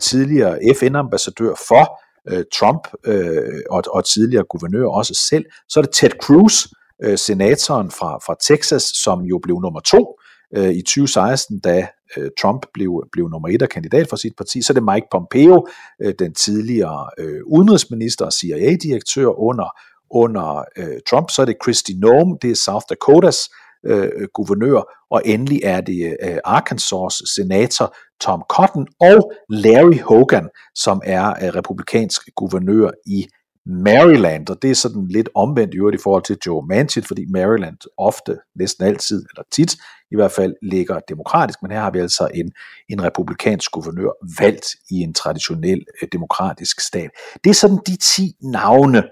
[0.00, 5.44] tidligere FN-ambassadør for øh, Trump øh, og, og tidligere guvernør også selv.
[5.68, 6.66] Så er det Ted Cruz,
[7.04, 10.18] øh, senatoren fra, fra Texas, som jo blev nummer to
[10.56, 14.62] øh, i 2016, da øh, Trump blev, blev nummer et af kandidat for sit parti,
[14.62, 15.66] så er det Mike Pompeo,
[16.02, 19.68] øh, den tidligere øh, udenrigsminister og CIA-direktør under,
[20.10, 23.38] under øh, Trump, så er det Christy Noem, det er South Dakotas
[23.86, 31.00] øh, guvernør, og endelig er det øh, Arkansas senator Tom Cotton og Larry Hogan, som
[31.04, 33.26] er øh, republikansk guvernør i
[33.68, 37.24] Maryland, og det er sådan lidt omvendt i øvrigt i forhold til Joe Manchin, fordi
[37.30, 39.76] Maryland ofte, næsten altid, eller tit
[40.10, 42.52] i hvert fald, ligger demokratisk, men her har vi altså en,
[42.88, 47.10] en republikansk guvernør valgt i en traditionel øh, demokratisk stat.
[47.44, 49.02] Det er sådan de 10 navne,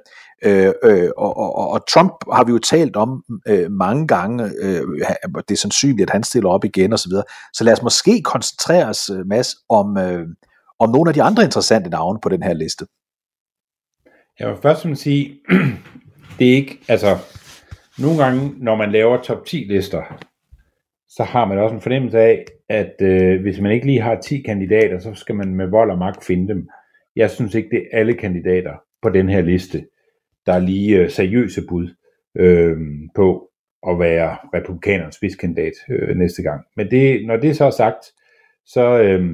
[0.45, 4.83] Øh, øh, og, og, og Trump har vi jo talt om øh, mange gange, øh,
[5.49, 6.99] det er sandsynligt, at han stiller op igen osv.
[6.99, 7.25] Så, videre.
[7.53, 10.27] så lad os måske koncentrere os, øh, Mads, om, øh,
[10.79, 12.87] om nogle af de andre interessante navne på den her liste.
[14.41, 15.41] Jeg vil først sige,
[16.39, 17.19] det er ikke, altså,
[17.99, 20.03] nogle gange, når man laver top 10 lister,
[21.09, 24.43] så har man også en fornemmelse af, at øh, hvis man ikke lige har 10
[24.43, 26.69] kandidater, så skal man med vold og magt finde dem.
[27.17, 28.73] Jeg synes ikke, det er alle kandidater
[29.03, 29.85] på den her liste,
[30.47, 31.89] der er lige øh, seriøse bud
[32.37, 32.77] øh,
[33.15, 33.51] på
[33.89, 36.65] at være republikanernes spidskandidat øh, næste gang.
[36.77, 38.05] Men det, når det så er sagt,
[38.67, 39.31] så, øh,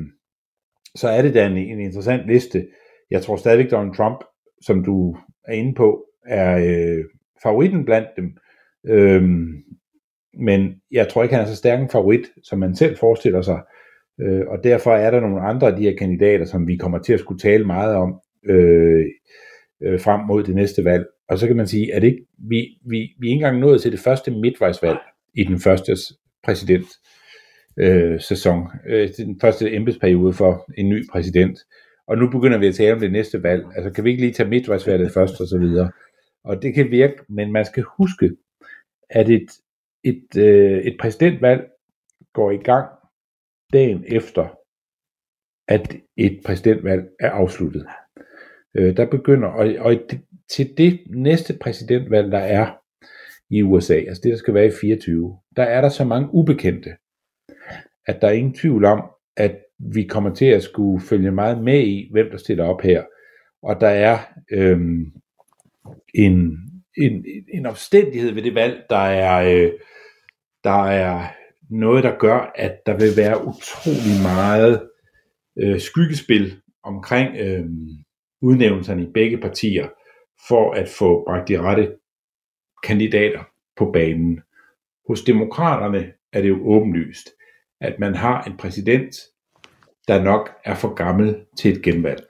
[0.94, 2.66] så er det da en, en interessant liste.
[3.11, 4.25] Jeg tror stadigvæk, Donald Trump,
[4.61, 7.05] som du er inde på, er øh,
[7.42, 8.37] favoritten blandt dem.
[8.87, 9.22] Øh,
[10.38, 13.62] men jeg tror ikke, han er så stærk en favorit, som man selv forestiller sig.
[14.20, 17.12] Øh, og derfor er der nogle andre af de her kandidater, som vi kommer til
[17.12, 19.07] at skulle tale meget om øh,
[19.85, 21.07] øh, frem mod det næste valg.
[21.29, 23.92] Og så kan man sige, at ikke, vi, vi, vi er ikke engang nået til
[23.92, 24.99] det første midtvejsvalg
[25.35, 25.97] i den første
[26.45, 26.87] præsident
[27.77, 31.59] øh, sæson, øh, den første embedsperiode for en ny præsident.
[32.07, 33.64] Og nu begynder vi at tale om det næste valg.
[33.77, 35.90] Altså kan vi ikke lige tage midtvejsvalget først og så videre.
[36.45, 38.31] Og det kan virke, men man skal huske,
[39.11, 39.47] at et,
[40.05, 41.62] et, øh, et præsidentvalg
[42.33, 42.88] går i gang
[43.73, 44.59] dagen efter,
[45.68, 47.87] at et præsidentvalg er afsluttet.
[48.75, 49.95] Øh, der begynder, og, og
[50.51, 52.83] til det næste præsidentvalg, der er
[53.51, 56.91] i USA, altså det, der skal være i 24, der er der så mange ubekendte,
[58.07, 59.03] at der er ingen tvivl om,
[59.37, 63.05] at vi kommer til at skulle følge meget med i, hvem der stiller op her.
[63.63, 64.19] Og der er
[64.53, 65.13] øhm,
[66.15, 66.59] en,
[66.97, 69.73] en, en opstændighed ved det valg, der er, øh,
[70.65, 71.27] der er
[71.71, 74.89] noget, der gør, at der vil være utrolig meget
[75.59, 77.67] øh, skyggespil omkring øh,
[78.42, 79.88] udnævnelserne i begge partier,
[80.48, 81.96] for at få bragt de rette
[82.83, 83.44] kandidater
[83.76, 84.40] på banen.
[85.09, 87.28] Hos demokraterne er det jo åbenlyst,
[87.81, 89.14] at man har en præsident,
[90.09, 92.26] der nok er for gammel til et genvalg.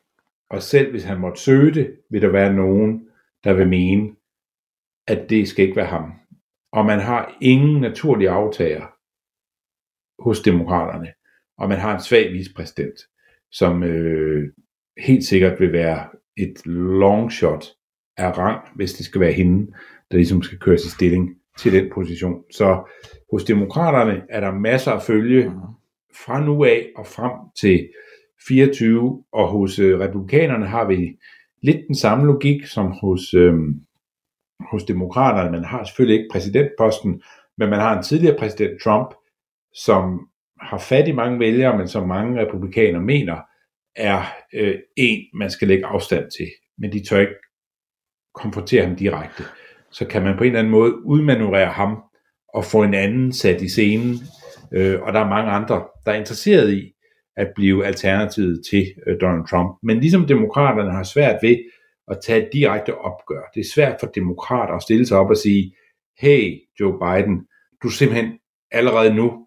[0.50, 3.08] Og selv hvis han måtte søge det, vil der være nogen,
[3.44, 4.16] der vil mene,
[5.06, 6.12] at det skal ikke være ham.
[6.72, 8.86] Og man har ingen naturlige aftager
[10.22, 11.12] hos demokraterne.
[11.58, 12.98] Og man har en svag vicepræsident,
[13.50, 14.52] som øh,
[14.98, 16.04] helt sikkert vil være
[16.36, 17.66] et long shot
[18.16, 19.72] af rang, hvis det skal være hende,
[20.10, 22.42] der ligesom skal køres i stilling til den position.
[22.50, 22.90] Så
[23.32, 25.52] hos demokraterne er der masser at følge
[26.26, 27.88] fra nu af og frem til
[28.46, 31.18] 24, og hos øh, republikanerne har vi
[31.62, 33.54] lidt den samme logik som hos, øh,
[34.70, 35.50] hos demokraterne.
[35.50, 37.22] Man har selvfølgelig ikke præsidentposten,
[37.58, 39.14] men man har en tidligere præsident Trump,
[39.74, 40.28] som
[40.60, 43.36] har fat i mange vælgere, men som mange republikanere mener,
[43.96, 44.22] er
[44.54, 46.46] øh, en, man skal lægge afstand til.
[46.78, 47.34] Men de tør ikke
[48.34, 49.42] konfrontere ham direkte.
[49.90, 52.02] Så kan man på en eller anden måde udmanøvrere ham
[52.54, 54.14] og få en anden sat i scenen.
[54.72, 56.92] Øh, og der er mange andre, der er interesseret i
[57.36, 59.78] at blive alternativet til øh, Donald Trump.
[59.82, 61.56] Men ligesom demokraterne har svært ved
[62.08, 63.42] at tage et direkte opgør.
[63.54, 65.74] Det er svært for demokrater at stille sig op og sige,
[66.18, 67.46] hey Joe Biden,
[67.82, 68.38] du simpelthen
[68.70, 69.46] allerede nu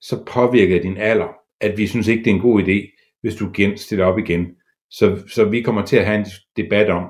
[0.00, 1.28] så påvirker din alder,
[1.60, 4.46] at vi synes ikke, det er en god idé hvis du igen stiller op igen.
[4.90, 6.26] Så, så vi kommer til at have en
[6.56, 7.04] debat om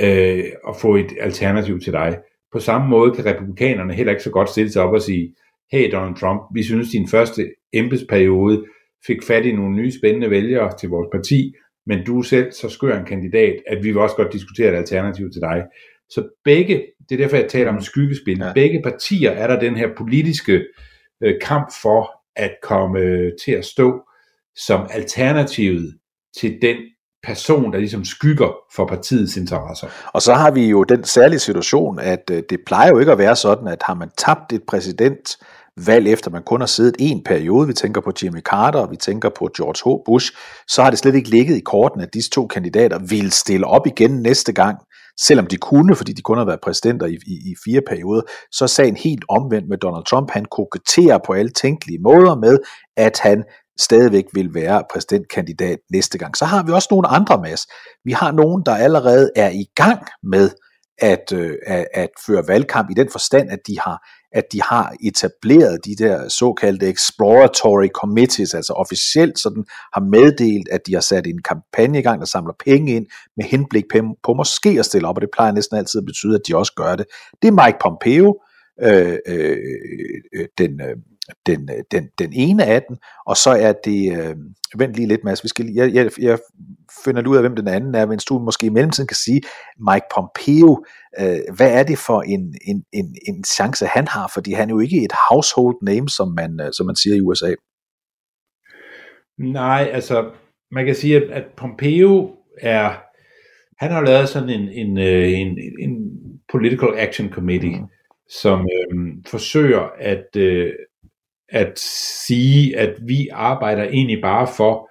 [0.00, 2.18] øh, at få et alternativ til dig.
[2.52, 5.34] På samme måde kan republikanerne heller ikke så godt stille sig op og sige,
[5.72, 8.64] hey Donald Trump, vi synes din første embedsperiode
[9.06, 11.54] fik fat i nogle nye spændende vælgere til vores parti,
[11.86, 14.76] men du er selv så skør en kandidat, at vi vil også godt diskutere et
[14.76, 15.64] alternativ til dig.
[16.10, 18.52] Så begge, det er derfor jeg taler om skyggespil, ja.
[18.52, 20.64] begge partier er der den her politiske
[21.22, 24.00] øh, kamp for at komme øh, til at stå
[24.66, 25.94] som alternativet
[26.40, 26.76] til den
[27.22, 29.86] person, der ligesom skygger for partiets interesser.
[30.14, 33.18] Og så har vi jo den særlige situation, at øh, det plejer jo ikke at
[33.18, 35.36] være sådan, at har man tabt et præsident
[35.86, 38.96] valg efter man kun har siddet en periode, vi tænker på Jimmy Carter, og vi
[38.96, 40.02] tænker på George H.
[40.06, 40.32] Bush,
[40.68, 43.86] så har det slet ikke ligget i korten, at disse to kandidater vil stille op
[43.86, 44.78] igen næste gang,
[45.20, 48.64] selvom de kunne, fordi de kun har været præsidenter i, i, i fire perioder, så
[48.64, 50.30] er sagen helt omvendt med Donald Trump.
[50.30, 52.58] Han koketterer på alle tænkelige måder med,
[52.96, 53.44] at han
[53.80, 56.36] stadigvæk vil være præsidentkandidat næste gang.
[56.36, 57.66] Så har vi også nogle andre, Mads.
[58.04, 60.50] Vi har nogen, der allerede er i gang med
[60.98, 64.94] at, øh, at, at føre valgkamp i den forstand, at de har at de har
[65.04, 69.64] etableret de der såkaldte exploratory committees, altså officielt sådan
[69.94, 73.44] har meddelt, at de har sat en kampagne i gang, der samler penge ind med
[73.44, 76.40] henblik på, på måske at stille op, og det plejer næsten altid at betyde, at
[76.48, 77.06] de også gør det.
[77.42, 78.40] Det er Mike Pompeo,
[78.82, 79.56] øh, øh,
[80.34, 80.96] øh den, øh,
[81.46, 84.36] den, øh, den, den ene af dem, og så er det, øh,
[84.76, 86.38] vent lige lidt Mads, vi skal, jeg, jeg, jeg
[87.04, 89.40] finder ud af, hvem den anden er, mens du måske i mellemtiden kan sige,
[89.90, 90.84] Mike Pompeo,
[91.20, 94.74] øh, hvad er det for en, en, en, en chance, han har, fordi han er
[94.74, 97.54] jo ikke et household name, som man, øh, som man siger i USA.
[99.38, 100.30] Nej, altså,
[100.70, 103.02] man kan sige, at, at Pompeo er,
[103.78, 106.20] han har lavet sådan en, en, øh, en, en
[106.52, 107.86] political action committee, mm.
[108.28, 110.72] som øh, forsøger at, øh,
[111.50, 111.78] at
[112.26, 114.90] sige, at vi arbejder egentlig bare for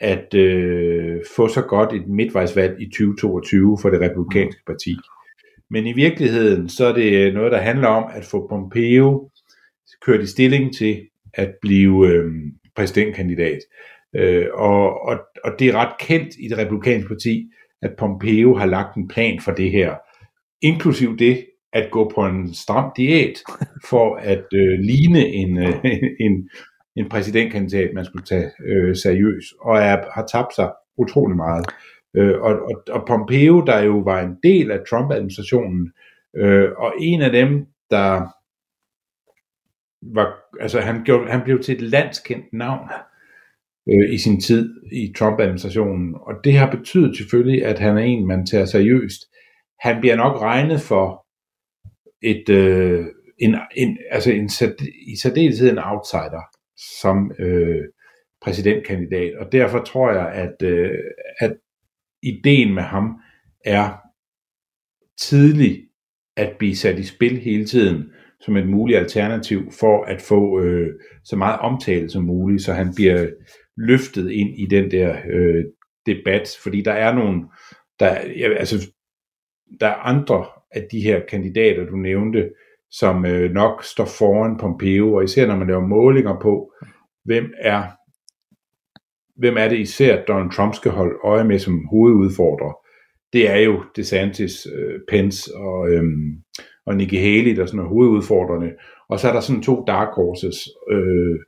[0.00, 4.96] at øh, få så godt et midtvejsvalg i 2022 for det republikanske parti.
[5.70, 9.30] Men i virkeligheden, så er det noget, der handler om at få Pompeo
[10.06, 11.00] kørt i stilling til
[11.34, 12.32] at blive øh,
[12.76, 13.58] præsidentkandidat.
[14.16, 17.50] Øh, og, og, og det er ret kendt i det republikanske parti,
[17.82, 19.94] at Pompeo har lagt en plan for det her.
[20.62, 23.42] Inklusiv det, at gå på en stram diæt
[23.90, 25.84] for at øh, ligne en, øh,
[26.26, 26.48] en,
[26.96, 31.66] en præsidentkandidat, man skulle tage øh, seriøs, og er, har tabt sig utrolig meget.
[32.16, 35.92] Øh, og, og, og Pompeo, der jo var en del af Trump-administrationen,
[36.36, 38.26] øh, og en af dem, der
[40.14, 42.88] var, altså han, gjorde, han blev til et landskendt navn
[43.88, 48.26] øh, i sin tid i Trump-administrationen, og det har betydet selvfølgelig, at han er en,
[48.26, 49.20] man tager seriøst.
[49.80, 51.21] Han bliver nok regnet for
[52.22, 53.06] et, øh,
[53.38, 54.50] en, en, altså en,
[55.06, 56.42] i særdeleshed en outsider
[57.00, 57.84] som øh,
[58.42, 59.34] præsidentkandidat.
[59.36, 60.98] Og derfor tror jeg, at, øh,
[61.38, 61.56] at
[62.22, 63.16] ideen med ham
[63.64, 63.98] er
[65.20, 65.80] tidligt
[66.36, 70.90] at blive sat i spil hele tiden som et muligt alternativ for at få øh,
[71.24, 73.30] så meget omtale som muligt, så han bliver
[73.76, 75.64] løftet ind i den der øh,
[76.06, 77.42] debat, fordi der er nogle,
[78.00, 78.90] der, ja, altså,
[79.80, 82.50] der er andre af de her kandidater, du nævnte,
[82.90, 86.72] som øh, nok står foran Pompeo, og især når man laver målinger på,
[87.24, 87.82] hvem er,
[89.36, 92.72] hvem er det især Donald Trump skal holde øje med som hovedudfordrer,
[93.32, 96.04] det er jo DeSantis, øh, Pence og, øh,
[96.86, 98.72] og Nikki Haley, der sådan er hovedudfordrerne.
[99.08, 101.38] Og så er der sådan to dark horses, øh,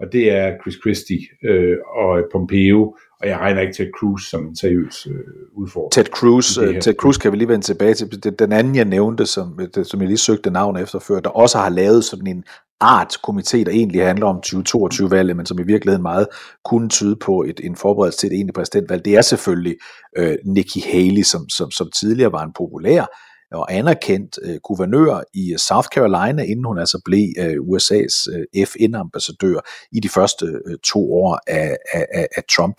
[0.00, 4.46] og det er Chris Christie øh, og Pompeo, og jeg regner ikke Ted Cruz som
[4.46, 5.14] en seriøs øh,
[5.52, 5.92] udfordring.
[5.92, 8.38] Ted Cruz, uh, Ted Cruz kan vi lige vende tilbage til.
[8.38, 11.68] Den anden, jeg nævnte, som, som jeg lige søgte navn efter før, der også har
[11.68, 12.44] lavet sådan en
[12.80, 16.26] art komité, der egentlig handler om 2022-valget, men som i virkeligheden meget
[16.64, 19.76] kunne tyde på et, en forberedelse til et egentligt præsidentvalg, det er selvfølgelig
[20.16, 23.06] øh, Nikki Haley, som, som, som tidligere var en populær
[23.54, 29.60] og anerkendt øh, guvernør i South Carolina, inden hun altså blev øh, USA's øh, FN-ambassadør
[29.92, 32.76] i de første øh, to år af, af, af Trump.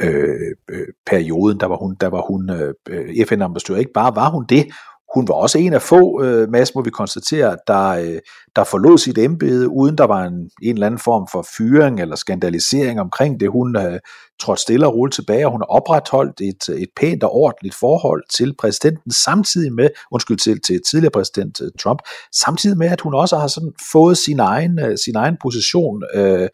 [0.00, 3.76] Øh, øh, perioden, der var hun, der var hun øh, FN-ambassadør.
[3.76, 4.66] Ikke bare var hun det,
[5.14, 8.18] hun var også en af få, øh, Mads, må vi konstatere, der, øh,
[8.56, 12.16] der forlod sit embede, uden der var en, en eller anden form for fyring eller
[12.16, 13.50] skandalisering omkring det.
[13.50, 13.98] Hun øh,
[14.40, 18.22] trådte stille og roligt tilbage, og hun har opretholdt et, et pænt og ordentligt forhold
[18.36, 21.98] til præsidenten, samtidig med, undskyld, til, til tidligere præsident øh, Trump,
[22.34, 26.02] samtidig med, at hun også har sådan fået sin egen, øh, sin egen position.
[26.14, 26.48] Øh,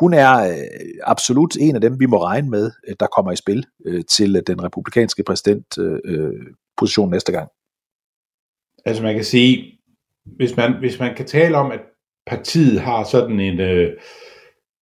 [0.00, 0.56] hun er øh,
[1.02, 4.36] absolut en af dem, vi må regne med, øh, der kommer i spil øh, til
[4.36, 7.48] øh, den republikanske præsidentposition øh, øh, position næste gang.
[8.84, 9.78] Altså man kan sige,
[10.24, 11.80] hvis man, hvis man kan tale om, at
[12.26, 13.92] partiet har sådan en, øh,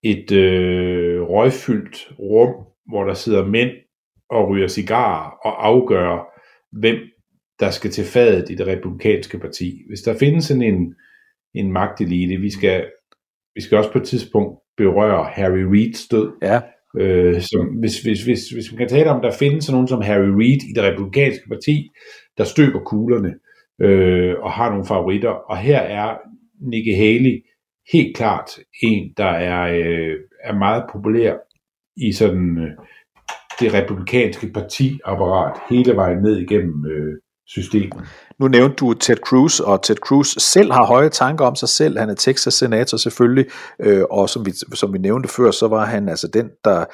[0.02, 2.54] et øh, røgfyldt rum,
[2.90, 3.70] hvor der sidder mænd
[4.30, 6.28] og ryger cigarer og afgør,
[6.72, 6.96] hvem
[7.60, 9.82] der skal til fadet i det republikanske parti.
[9.88, 10.94] Hvis der findes sådan en,
[11.54, 12.90] en magtelite, vi skal,
[13.54, 16.32] vi skal også på et tidspunkt berøre Harry Reid's død.
[16.42, 16.60] Ja.
[16.98, 20.02] Øh, som, hvis, hvis, hvis, hvis man kan tale om, der findes sådan nogen som
[20.02, 21.88] Harry Reid i det republikanske parti,
[22.38, 23.34] der støber kuglerne,
[23.80, 25.30] øh, og har nogle favoritter.
[25.30, 26.16] Og her er
[26.60, 27.44] Nikki Haley
[27.92, 28.50] helt klart
[28.82, 31.36] en, der er, øh, er meget populær
[31.96, 32.70] i sådan øh,
[33.60, 37.16] det republikanske partiapparat hele vejen ned igennem øh,
[37.46, 38.04] systemet.
[38.40, 41.98] Nu nævnte du Ted Cruz, og Ted Cruz selv har høje tanker om sig selv.
[41.98, 43.46] Han er Texas senator selvfølgelig,
[43.82, 46.84] øh, og som vi, som vi nævnte før, så var han altså den, der,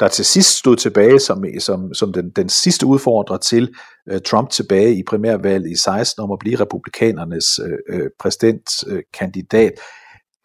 [0.00, 3.74] der til sidst stod tilbage som, som, som den, den sidste udfordrer til
[4.10, 9.72] øh, Trump tilbage i primærvalget i 16 om at blive republikanernes øh, øh, præsidentkandidat.
[9.72, 9.78] Øh,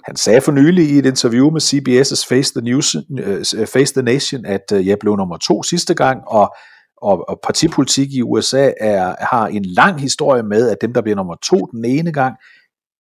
[0.06, 4.02] han sagde for nylig i et interview med CBS' Face the, News, øh, Face the
[4.02, 6.56] Nation, at øh, jeg blev nummer to sidste gang, og,
[7.02, 11.16] og, og partipolitik i USA er, har en lang historie med, at dem, der bliver
[11.16, 12.36] nummer to den ene gang,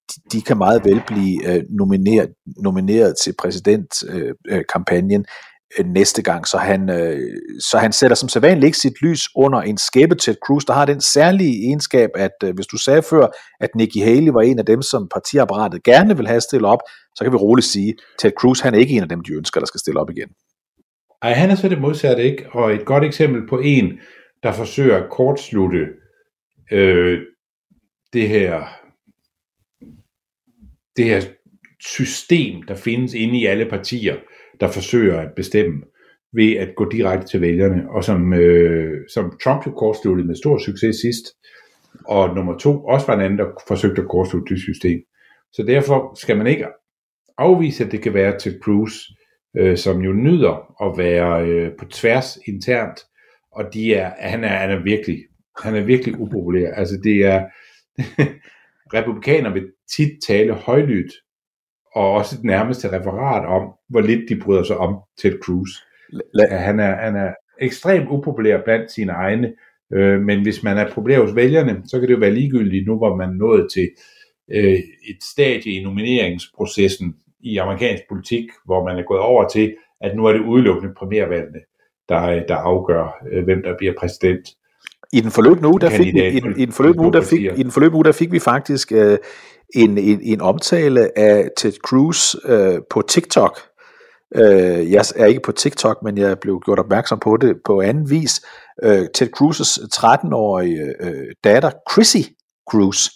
[0.10, 5.26] de, de kan meget vel blive øh, nomineret, nomineret til præsidentkampagnen øh,
[5.80, 9.30] øh, øh, næste gang, så han, øh, så han sætter som sædvanligt ikke sit lys
[9.36, 13.02] under en skæbe Ted Cruz, der har den særlige egenskab, at øh, hvis du sagde
[13.02, 13.28] før,
[13.60, 16.80] at Nikki Haley var en af dem, som partiapparatet gerne vil have stillet op,
[17.16, 19.60] så kan vi roligt sige, Ted Cruz han er ikke en af dem, de ønsker,
[19.60, 20.30] der skal stille op igen.
[21.22, 22.50] Ej, han er så det modsatte, ikke?
[22.52, 24.00] Og et godt eksempel på en,
[24.44, 25.88] der forsøger at kortslutte
[26.72, 27.22] øh,
[28.14, 28.64] det her
[30.98, 31.22] det her
[31.80, 34.16] system, der findes inde i alle partier,
[34.60, 35.84] der forsøger at bestemme
[36.34, 40.58] ved at gå direkte til vælgerne, og som, øh, som Trump jo kortsluttede med stor
[40.58, 41.26] succes sidst,
[42.06, 45.00] og nummer to også var en anden, der forsøgte at kortslutte det system.
[45.54, 46.66] Så derfor skal man ikke
[47.38, 49.14] afvise, at det kan være til Bruce,
[49.58, 53.00] øh, som jo nyder at være øh, på tværs internt,
[53.52, 55.18] og de er, han, er, han er virkelig
[55.64, 56.74] han er virkelig upopulær.
[56.74, 57.45] Altså det er
[58.97, 61.14] republikanere vil tit tale højlydt
[61.95, 65.70] og også et nærmeste referat om, hvor lidt de bryder sig om Ted Cruz.
[66.14, 69.54] La- han, er, han er ekstremt upopulær blandt sine egne,
[69.93, 72.97] øh, men hvis man er populær hos vælgerne, så kan det jo være ligegyldigt nu,
[72.97, 73.89] hvor man er nået til
[74.52, 74.80] øh,
[75.10, 80.26] et stadie i nomineringsprocessen i amerikansk politik, hvor man er gået over til, at nu
[80.26, 81.60] er det udelukkende primærvalgene,
[82.10, 84.50] der, der afgør, øh, hvem der bliver præsident.
[85.14, 87.42] I den forløbende uge, der fik, vi, i, den, i den forløbende uge, der fik,
[87.42, 89.18] i den forløbende uge, der fik vi faktisk øh,
[89.76, 93.60] en, en, en omtale af Ted Cruz øh, på TikTok.
[94.36, 98.10] Øh, jeg er ikke på TikTok, men jeg blev gjort opmærksom på det på anden
[98.10, 98.42] vis.
[98.84, 102.30] Øh, Ted Cruz's 13-årige øh, datter, Chrissy
[102.70, 103.10] Cruz,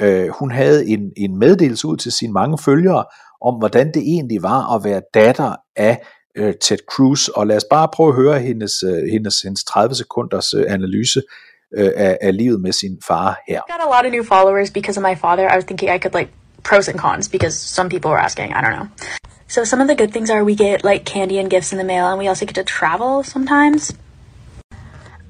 [0.00, 3.04] øh, hun havde en, en meddelelse ud til sine mange følgere
[3.40, 6.02] om, hvordan det egentlig var at være datter af
[6.36, 7.28] øh, Ted Cruz.
[7.28, 11.22] Og lad os bare prøve at høre hendes, øh, hendes, hendes 30 sekunders øh, analyse
[11.76, 13.60] øh, af, af livet med sin far her.
[13.68, 15.44] got a lot of new followers because of my father.
[15.52, 16.30] I was thinking I could like
[16.62, 18.52] pros and cons because some people were asking.
[18.52, 18.88] I don't know.
[19.48, 21.84] So some of the good things are we get like candy and gifts in the
[21.84, 23.92] mail, and we also get to travel sometimes.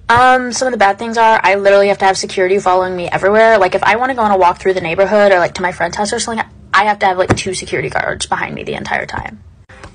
[0.09, 3.09] Um, some of the bad things are I literally have to have security following me
[3.09, 3.59] everywhere.
[3.59, 5.63] Like if I want to go on a walk through the neighborhood or like to
[5.63, 6.47] my friend's house or something,
[6.77, 9.43] I have to have like two security guards behind me the entire time.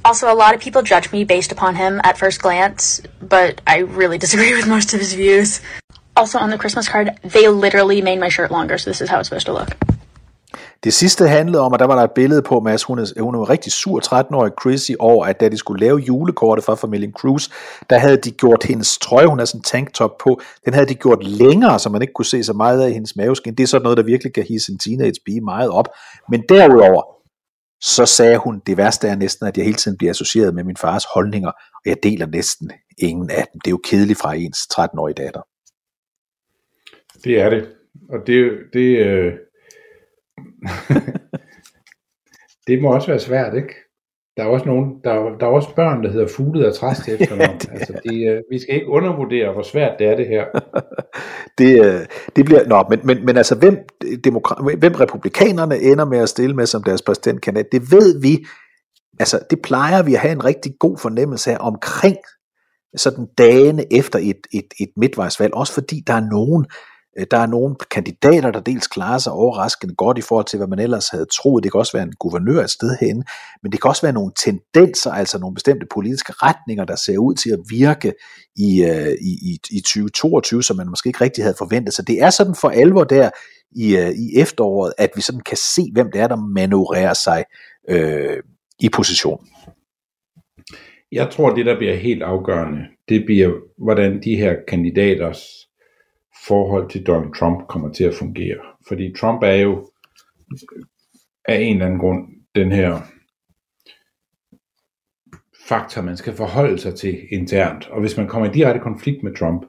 [0.04, 3.80] Also, a lot of people judge me based upon him at first glance, but I
[3.80, 5.62] really disagree with most of his views.
[6.18, 9.20] Also, on the Christmas card, they literally made my shirt longer, so this is how
[9.20, 9.78] it's supposed to look.
[10.84, 13.40] Det sidste handlede om, at der var der et billede på, Mads, hun er, hun
[13.40, 17.50] var rigtig sur 13-årig Chrissy over, at da de skulle lave julekortet fra familien Cruz,
[17.90, 20.96] der havde de gjort hendes trøje, hun har sådan en tanktop på, den havde de
[20.96, 23.56] gjort længere, så man ikke kunne se så meget af hendes maveskin.
[23.56, 25.88] Det er sådan noget, der virkelig kan hisse en teenage pige meget op.
[26.30, 27.04] Men derudover,
[27.82, 30.78] så sagde hun, det værste er næsten, at jeg hele tiden bliver associeret med min
[30.78, 33.60] fars holdninger, og jeg deler næsten ingen af dem.
[33.60, 35.42] Det er jo kedeligt fra ens 13-årige datter.
[37.24, 37.68] Det er det.
[38.10, 39.34] Og det, det, øh...
[42.68, 43.74] det må også være svært, ikke?
[44.38, 47.02] Der er også nogen, der, er, der er også børn, der hedder fuglet af træst
[47.04, 47.60] til efternavn.
[47.68, 50.46] ja, altså, de, øh, vi skal ikke undervurdere, hvor svært det er det her.
[51.60, 52.06] det, øh,
[52.36, 53.78] det bliver, nå, men, men, men altså, hvem,
[54.28, 58.46] demokra- hvem republikanerne ender med at stille med som deres præsidentkandidat, det ved vi,
[59.20, 62.18] altså, det plejer vi at have en rigtig god fornemmelse af omkring
[62.98, 66.66] sådan dagene efter et, et, et midtvejsvalg, også fordi der er nogen,
[67.20, 70.68] Øh, der er nogle kandidater, der dels klarer sig overraskende godt i forhold til, hvad
[70.68, 71.64] man ellers havde troet.
[71.64, 73.24] Det kan også være en guvernør et sted hen,
[73.64, 77.36] men det kan også være nogle tendenser, altså nogle bestemte politiske retninger, der ser ud
[77.36, 78.14] til at virke
[78.56, 81.94] i, øh, i, i 2022, som man måske ikke rigtig havde forventet.
[81.94, 83.30] Så det er sådan for alvor der
[83.72, 87.44] i, øh, i efteråret, at vi sådan kan se, hvem det er, der manøvrerer sig
[87.90, 88.38] øh,
[88.80, 89.48] i position.
[91.12, 95.40] Jeg tror, det der bliver helt afgørende, det bliver, hvordan de her kandidaters
[96.48, 98.58] forhold til Donald Trump kommer til at fungere.
[98.88, 99.90] Fordi Trump er jo
[101.46, 103.02] af en eller anden grund den her
[105.68, 107.88] faktor, man skal forholde sig til internt.
[107.88, 109.66] Og hvis man kommer i direkte konflikt med Trump,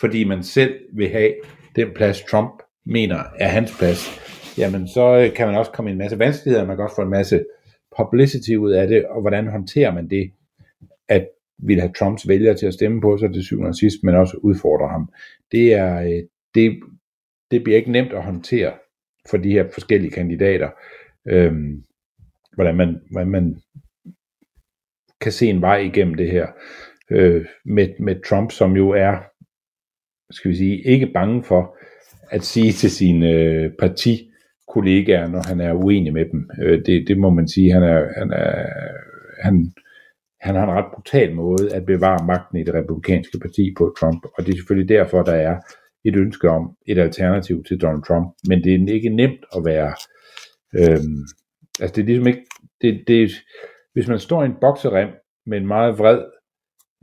[0.00, 1.34] fordi man selv vil have
[1.76, 4.20] den plads, Trump mener er hans plads,
[4.58, 7.02] jamen så øh, kan man også komme i en masse vanskeligheder, man kan også få
[7.02, 7.44] en masse
[7.96, 10.32] publicity ud af det, og hvordan håndterer man det,
[11.08, 11.28] at
[11.58, 14.36] vil have Trumps vælgere til at stemme på sig til syvende og sidst, men også
[14.42, 15.12] udfordre ham.
[15.52, 16.22] Det, er, øh,
[16.54, 16.80] det,
[17.50, 18.72] det bliver ikke nemt at håndtere
[19.30, 20.70] for de her forskellige kandidater,
[21.28, 21.84] øhm,
[22.54, 23.56] hvordan, man, hvordan man
[25.20, 26.46] kan se en vej igennem det her.
[27.10, 29.18] øh, med, med Trump, som jo er,
[30.30, 31.76] skal vi sige, ikke bange for
[32.30, 36.50] at sige til sine øh, partikollegaer, når han er uenig med dem.
[36.62, 38.68] Øh, det, det må man sige, han er, han er
[39.42, 39.72] han,
[40.42, 44.24] han har en ret brutal måde at bevare magten i det republikanske parti på Trump,
[44.24, 45.56] og det er selvfølgelig derfor, der er
[46.04, 49.94] et ønske om et alternativ til Donald Trump, men det er ikke nemt at være,
[50.78, 51.22] øhm,
[51.80, 52.44] altså det er ligesom ikke,
[52.80, 53.30] det, det,
[53.92, 55.08] hvis man står i en bokserem
[55.46, 56.22] med en meget vred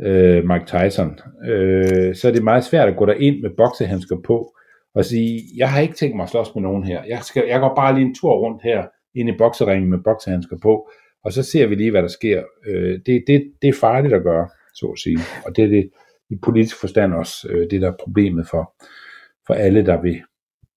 [0.02, 1.20] øh, Mike Tyson,
[1.50, 4.56] øh, så er det meget svært at gå ind med boksehandsker på
[4.96, 7.60] og sige, jeg har ikke tænkt mig at slås med nogen her, jeg, skal, jeg
[7.60, 10.90] går bare lige en tur rundt her ind i bokseringen med boksehandsker på,
[11.26, 12.44] og så ser vi lige, hvad der sker.
[12.68, 15.20] Øh, det, det, det er farligt at gøre, så at sige.
[15.46, 15.90] Og det er det
[16.30, 18.74] i politisk forstand også, øh, det der er problemet for,
[19.48, 20.22] for alle, der vil,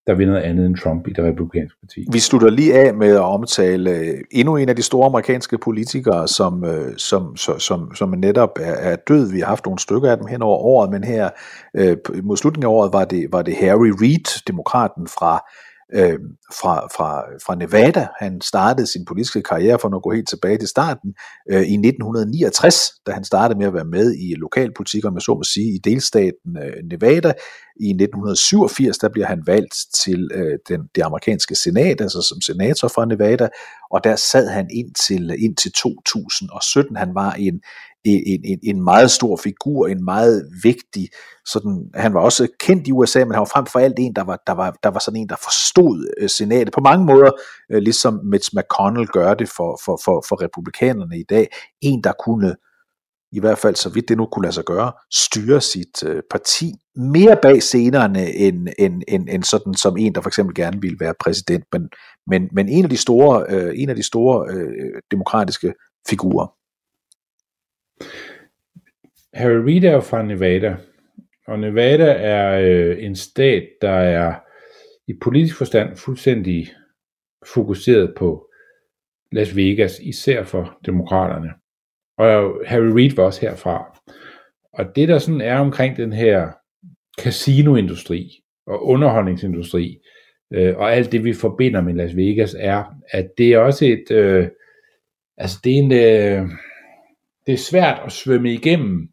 [0.07, 2.07] der vil noget andet end Trump i det republikanske parti.
[2.12, 6.28] Vi slutter lige af med at omtale øh, endnu en af de store amerikanske politikere,
[6.28, 9.32] som, øh, som, som, som, som netop er, er død.
[9.32, 11.30] Vi har haft nogle stykker af dem hen over året, men her
[11.76, 15.40] øh, mod slutningen af året var det, var det Harry Reid, demokraten fra
[15.95, 16.18] øh,
[16.61, 18.09] fra, fra, fra Nevada.
[18.18, 21.14] Han startede sin politiske karriere, for at gå helt tilbage til starten,
[21.51, 25.34] øh, i 1969, da han startede med at være med i lokalpolitik, om jeg så
[25.34, 27.32] må sige, i delstaten øh, Nevada.
[27.80, 32.88] I 1987, der bliver han valgt til øh, den, det amerikanske senat, altså som senator
[32.88, 33.49] fra Nevada,
[33.93, 36.97] og der sad han indtil, indtil 2017.
[36.97, 37.61] Han var en,
[38.05, 41.09] en, en, en meget stor figur, en meget vigtig,
[41.45, 44.24] sådan, han var også kendt i USA, men han var frem for alt en, der
[44.24, 47.30] var, der var, der var sådan en, der forstod øh, senatet på mange måder,
[47.70, 51.47] øh, ligesom Mitch McConnell gør det for, for, for, for republikanerne i dag.
[51.80, 52.55] En, der kunne,
[53.33, 56.72] i hvert fald så vidt det nu kunne lade sig gøre, styre sit øh, parti
[56.97, 60.97] mere bag scenerne, end, end, end, end sådan som en, der for eksempel gerne ville
[61.01, 61.89] være præsident, men,
[62.26, 65.74] men, men en af de store, øh, en af de store øh, demokratiske
[66.09, 66.47] figurer.
[69.35, 70.76] Harry Reid er jo fra Nevada,
[71.47, 74.35] og Nevada er øh, en stat, der er
[75.09, 76.72] i politisk forstand fuldstændig
[77.55, 78.49] fokuseret på
[79.33, 81.61] Las Vegas, især for demokraterne.
[82.23, 83.99] Og Harry Reid var også herfra.
[84.73, 86.51] Og det der sådan er omkring den her
[87.20, 88.31] casinoindustri
[88.66, 89.99] og underholdningsindustri,
[90.53, 94.11] øh, og alt det vi forbinder med Las Vegas, er, at det er også et,
[94.11, 94.49] øh,
[95.37, 96.51] altså det er en, øh,
[97.47, 99.09] det er svært at svømme igennem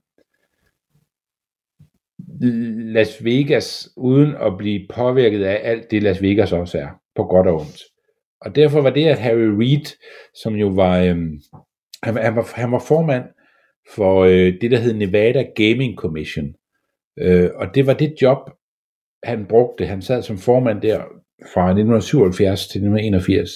[2.94, 7.48] Las Vegas, uden at blive påvirket af alt det, Las Vegas også er, på godt
[7.48, 7.82] og ondt.
[8.42, 9.86] Og derfor var det, at Harry Reid,
[10.34, 11.18] som jo var, Øh,
[12.04, 13.24] han, han, var, han var formand
[13.96, 16.46] for øh, det, der hed Nevada Gaming Commission.
[17.20, 18.38] Øh, og det var det job,
[19.24, 19.86] han brugte.
[19.86, 21.00] Han sad som formand der
[21.54, 23.50] fra 1977 til 1981.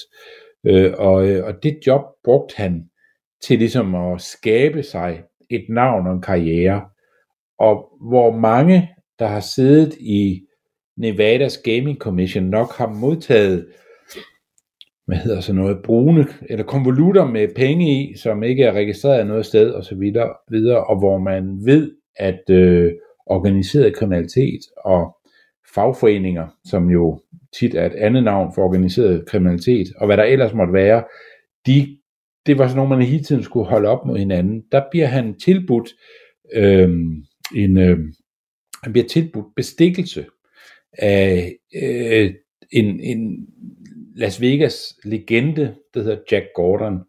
[0.66, 2.84] Øh, og, øh, og det job brugte han
[3.42, 6.84] til ligesom at skabe sig et navn og en karriere.
[7.58, 10.46] Og hvor mange, der har siddet i
[10.96, 13.66] Nevadas Gaming Commission, nok har modtaget
[15.06, 19.46] hvad hedder så noget, brune eller konvolutter med penge i, som ikke er registreret noget
[19.46, 22.92] sted og så videre, videre og hvor man ved, at øh,
[23.26, 25.16] organiseret kriminalitet og
[25.74, 27.20] fagforeninger, som jo
[27.58, 31.04] tit er et andet navn for organiseret kriminalitet, og hvad der ellers måtte være,
[31.66, 31.98] de,
[32.46, 34.62] det var sådan noget, man hele tiden skulle holde op mod hinanden.
[34.72, 35.88] Der bliver han tilbudt
[36.54, 36.90] øh,
[37.56, 37.98] en, øh,
[38.82, 40.26] han bliver tilbudt bestikkelse
[40.98, 42.34] af øh,
[42.72, 43.46] en, en
[44.14, 47.00] Las Vegas legende, der hedder Jack Gordon,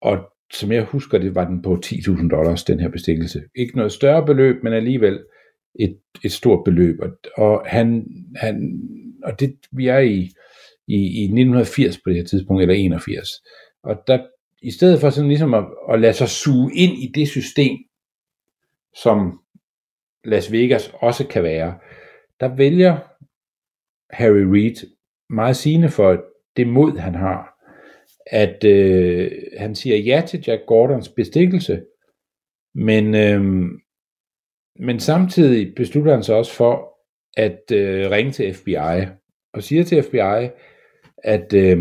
[0.00, 3.42] og som jeg husker det, var den på 10.000 dollars, den her bestikkelse.
[3.54, 5.24] Ikke noget større beløb, men alligevel
[5.74, 7.00] et, et stort beløb.
[7.00, 8.06] Og, og han,
[8.36, 8.82] han,
[9.24, 10.30] og det, vi er i,
[10.86, 13.28] i, i 1980 på det her tidspunkt, eller 81.
[13.82, 14.26] Og der,
[14.62, 17.78] i stedet for sådan ligesom at, at lade sig suge ind i det system,
[18.94, 19.40] som
[20.24, 21.78] Las Vegas også kan være,
[22.40, 22.98] der vælger
[24.10, 24.76] Harry Reid
[25.32, 26.24] meget sigende for
[26.56, 27.52] det mod, han har,
[28.26, 31.82] at øh, han siger ja til Jack Gordons bestikkelse,
[32.74, 33.64] men, øh,
[34.78, 36.92] men samtidig beslutter han sig også for
[37.36, 39.06] at øh, ringe til FBI,
[39.54, 40.48] og siger til FBI,
[41.24, 41.78] at, øh,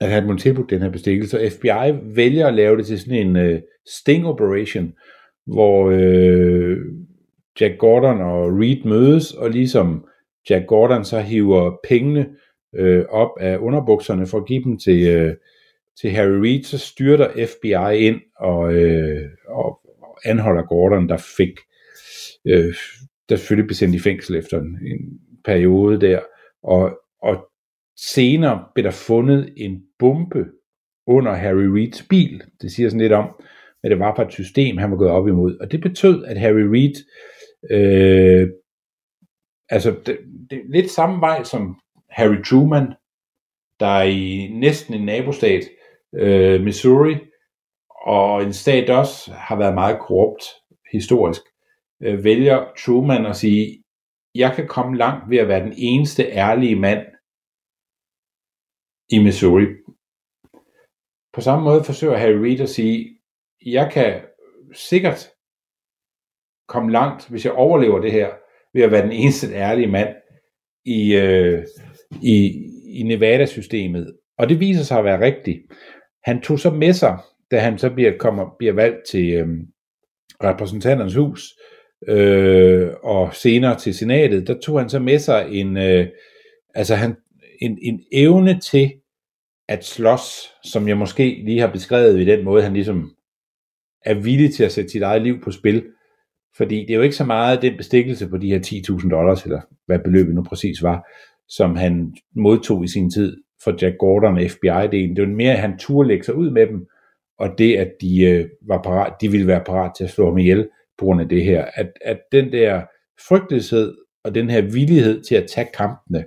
[0.00, 3.26] at han må tilbudt den her bestikkelse, og FBI vælger at lave det til sådan
[3.26, 4.92] en øh, sting operation,
[5.46, 6.78] hvor øh,
[7.60, 10.06] Jack Gordon og Reed mødes, og ligesom
[10.50, 12.26] Jack Gordon så hiver pengene
[12.76, 15.34] øh, op af underbukserne for at give dem til, øh,
[16.00, 21.58] til Harry Reid, så styrter FBI ind og, øh, og, og anholder Gordon, der fik
[22.46, 22.74] øh,
[23.28, 26.20] der selvfølgelig blev sendt i fængsel efter en, en periode der,
[26.62, 27.48] og, og
[27.96, 30.44] senere blev der fundet en bombe
[31.06, 32.42] under Harry Reeds bil.
[32.60, 33.28] Det siger sådan lidt om,
[33.80, 35.58] hvad det var for et system, han var gået op imod.
[35.60, 36.94] Og det betød, at Harry Reid,
[37.70, 38.48] øh,
[39.68, 40.18] altså det,
[40.50, 42.94] det, lidt samme vej som Harry Truman,
[43.80, 45.62] der i næsten en nabostat,
[46.14, 47.16] øh, Missouri,
[47.90, 50.44] og en stat, der også har været meget korrupt
[50.92, 51.42] historisk,
[52.02, 53.82] øh, vælger Truman at sige,
[54.34, 57.06] jeg kan komme langt ved at være den eneste ærlige mand
[59.08, 59.66] i Missouri.
[61.32, 63.18] På samme måde forsøger Harry Reid at sige,
[63.66, 64.22] jeg kan
[64.72, 65.30] sikkert
[66.68, 68.34] komme langt, hvis jeg overlever det her,
[68.76, 70.08] ved at være den eneste ærlige mand
[70.84, 71.64] i, øh,
[72.22, 74.16] i, i Nevada-systemet.
[74.38, 75.58] Og det viser sig at være rigtigt.
[76.24, 77.18] Han tog så med sig,
[77.50, 79.48] da han så bliver, kommer, bliver valgt til øh,
[80.44, 81.54] repræsentanternes hus,
[82.08, 86.06] øh, og senere til senatet, der tog han så med sig en, øh,
[86.74, 87.16] altså han,
[87.60, 88.92] en, en evne til
[89.68, 93.16] at slås, som jeg måske lige har beskrevet i den måde, han ligesom
[94.04, 95.84] er villig til at sætte sit eget liv på spil.
[96.56, 98.60] Fordi det er jo ikke så meget den bestikkelse på de her
[99.00, 101.08] 10.000 dollars, eller hvad beløbet nu præcis var,
[101.48, 105.16] som han modtog i sin tid for Jack Gordon og FBI-delen.
[105.16, 106.86] Det var mere, at han turde lægge sig ud med dem,
[107.38, 110.38] og det, at de, øh, var parat, de ville være parat til at slå ham
[110.38, 111.64] ihjel på grund af det her.
[111.74, 112.82] At, at den der
[113.28, 113.94] frygtelighed
[114.24, 116.24] og den her villighed til at tage kampene,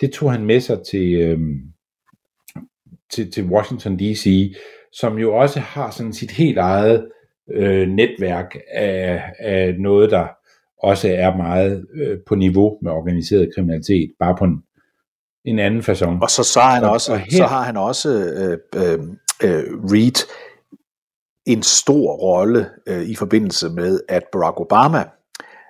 [0.00, 1.38] det tog han med sig til, øh,
[3.10, 4.54] til, til Washington D.C.,
[4.92, 7.08] som jo også har sådan sit helt eget
[7.54, 10.26] øh, netværk af, af noget, der
[10.82, 14.62] også er meget øh, på niveau med organiseret kriminalitet, bare på en,
[15.44, 16.18] en anden façon.
[16.22, 18.98] Og så, så, har han Og- også, og her- så har han også øh, øh,
[19.44, 20.28] øh, Reed
[21.46, 25.04] en stor rolle øh, i forbindelse med, at Barack Obama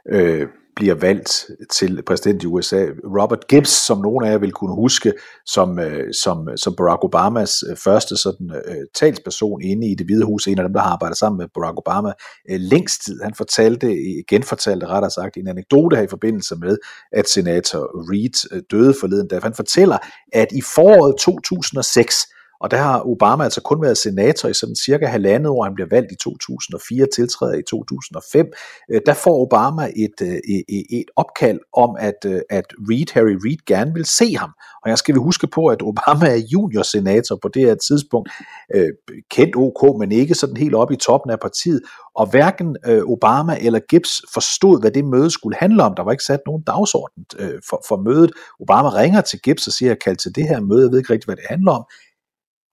[0.09, 0.47] øh,
[0.79, 2.87] bliver valgt til præsident i USA.
[3.21, 5.13] Robert Gibbs, som nogle af jer vil kunne huske,
[5.47, 10.25] som, øh, som, som Barack Obamas øh, første sådan, øh, talsperson inde i det hvide
[10.25, 12.13] hus, en af dem, der har arbejdet sammen med Barack Obama
[12.49, 13.21] længst tid.
[13.23, 13.87] Han fortalte,
[14.29, 16.77] genfortalte rettere sagt, en anekdote her i forbindelse med,
[17.13, 19.99] at senator Reed døde forleden da Han fortæller,
[20.33, 22.15] at i foråret 2006,
[22.61, 25.65] og der har Obama altså kun været senator i sådan cirka halvandet år.
[25.65, 28.47] Han bliver valgt i 2004, tiltræder i 2005.
[28.91, 33.37] Øh, der får Obama øh, et, et, et opkald om, at, øh, at Reed, Harry
[33.45, 34.51] Reid gerne vil se ham.
[34.85, 38.31] Og jeg skal vi huske på, at Obama er junior-senator på det her tidspunkt.
[39.31, 41.81] Kendt OK, men ikke sådan helt oppe i toppen af partiet.
[42.15, 45.95] Og hverken Obama eller Gibbs forstod, hvad det møde skulle handle om.
[45.95, 47.25] Der var ikke sat nogen dagsorden
[47.69, 48.31] for, for mødet.
[48.61, 50.83] Obama ringer til Gibbs og siger, at kald til det her møde.
[50.83, 51.85] Jeg ved ikke rigtig, hvad det handler om.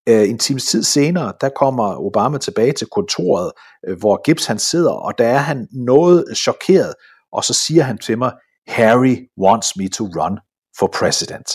[0.10, 3.52] Øh, en times tid senere, der kommer Obama tilbage til kontoret,
[3.88, 6.94] øh, hvor Gibbs han sidder, og der er han noget chokeret,
[7.32, 8.32] og så siger han til mig,
[8.68, 10.40] Harry wants me to run
[10.80, 11.48] for president.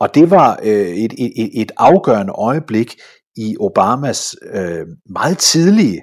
[0.00, 2.94] Og det var øh, et, et, et- afgørende øjeblik
[3.36, 6.00] i Obamas øh, meget tidlige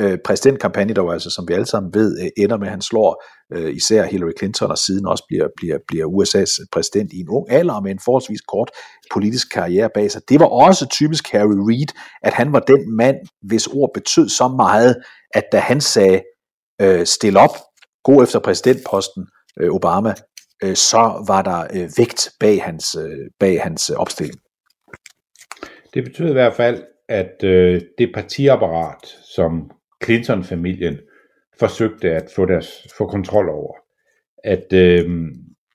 [0.00, 2.82] øh, præsidentkampagne, der jo altså, som vi alle sammen ved, øh, ender med, at han
[2.82, 7.20] slår øh, især Hillary Clinton, og siden også bliver, bliver, bliver USA's øh, præsident i
[7.20, 8.70] en ung alder, og med en forholdsvis kort
[9.12, 10.22] politisk karriere bag sig.
[10.28, 11.88] Det var også typisk Harry Reid,
[12.22, 14.96] at han var den mand, hvis ord betød så meget,
[15.34, 16.22] at da han sagde,
[16.80, 17.56] øh, stil op,
[18.04, 19.26] gå efter præsidentposten,
[19.60, 20.14] øh, Obama,
[20.62, 24.40] øh, så var der øh, vægt bag hans, øh, bag hans øh, opstilling.
[25.94, 29.70] Det betyder i hvert fald, at øh, det partiapparat, som
[30.04, 30.98] Clinton-familien
[31.58, 33.74] forsøgte at få, deres, få kontrol over,
[34.44, 35.28] at, øh,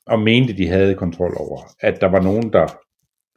[0.05, 2.79] og mente, de havde kontrol over, at der var nogen, der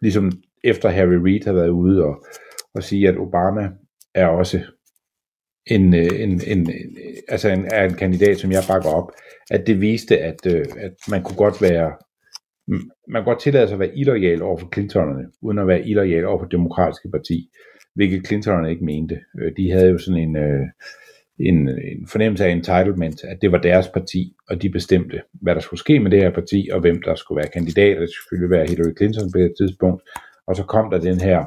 [0.03, 0.33] ligesom
[0.65, 2.27] efter Harry Reid havde været ude og,
[2.75, 3.71] og sige, at Obama
[4.15, 4.61] er også
[5.67, 6.97] en, en, en, en,
[7.29, 9.13] altså en, er en kandidat, som jeg bakker op,
[9.51, 11.93] at det viste, at, øh, at man kunne godt være
[13.09, 16.25] man kan godt tillade sig at være illoyal over for Clintonerne, uden at være illoyal
[16.25, 17.51] over for det demokratiske parti,
[17.97, 19.21] hvilket Clintonerne ikke mente.
[19.41, 20.67] Øh, de havde jo sådan en, øh,
[21.39, 25.61] en, en fornemmelse af entitlement, at det var deres parti, og de bestemte, hvad der
[25.61, 27.97] skulle ske med det her parti, og hvem der skulle være kandidat.
[28.01, 30.03] Det skulle selvfølgelig være Hillary Clinton på det tidspunkt.
[30.47, 31.45] Og så kom der den her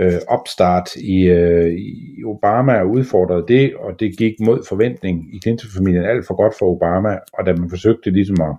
[0.00, 5.40] øh, opstart i, øh, i Obama og udfordrede det, og det gik mod forventning i
[5.42, 8.56] Clinton-familien alt for godt for Obama, og da man forsøgte ligesom at,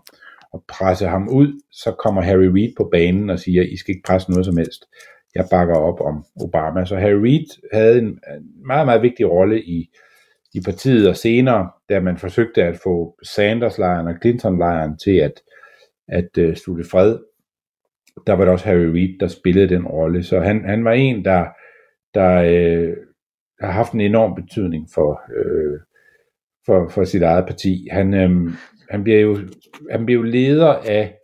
[0.54, 4.08] at presse ham ud, så kommer Harry Reid på banen og siger, I skal ikke
[4.08, 4.86] presse noget som helst.
[5.36, 6.86] Jeg bakker op om Obama.
[6.86, 8.20] Så Harry Reid havde en,
[8.66, 9.90] meget, meget vigtig rolle i,
[10.54, 15.42] i partiet, og senere, da man forsøgte at få Sanders-lejren og Clinton-lejren til at,
[16.08, 17.18] at uh, slutte fred,
[18.28, 20.24] der var det også Harry Reid, der spillede den rolle.
[20.24, 21.46] Så han, han var en, der,
[22.14, 22.98] der øh,
[23.60, 25.80] har haft en enorm betydning for, øh,
[26.66, 27.88] for, for sit eget parti.
[27.92, 28.52] Han, øh,
[28.90, 29.38] han, bliver jo,
[29.92, 31.16] han bliver jo leder af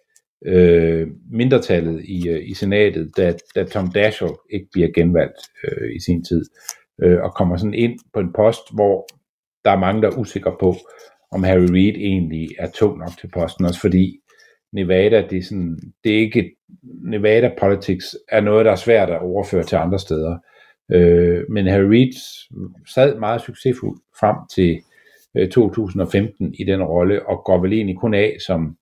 [0.45, 5.99] øh, mindretallet i, øh, i senatet, da, da Tom Daschle ikke bliver genvalgt øh, i
[5.99, 6.45] sin tid.
[7.03, 9.07] øh, og kommer sådan ind på en post, hvor
[9.65, 10.75] der er mange, der er usikre på,
[11.31, 14.19] om Harry Reid egentlig er tung nok til posten, også fordi
[14.73, 19.21] Nevada, det er, sådan, det er ikke, Nevada politics er noget, der er svært at
[19.21, 20.37] overføre til andre steder.
[20.91, 22.13] Øh, men Harry Reid
[22.93, 24.81] sad meget succesfuldt frem til
[25.37, 28.77] øh, 2015 i den rolle, og går vel egentlig kun af som,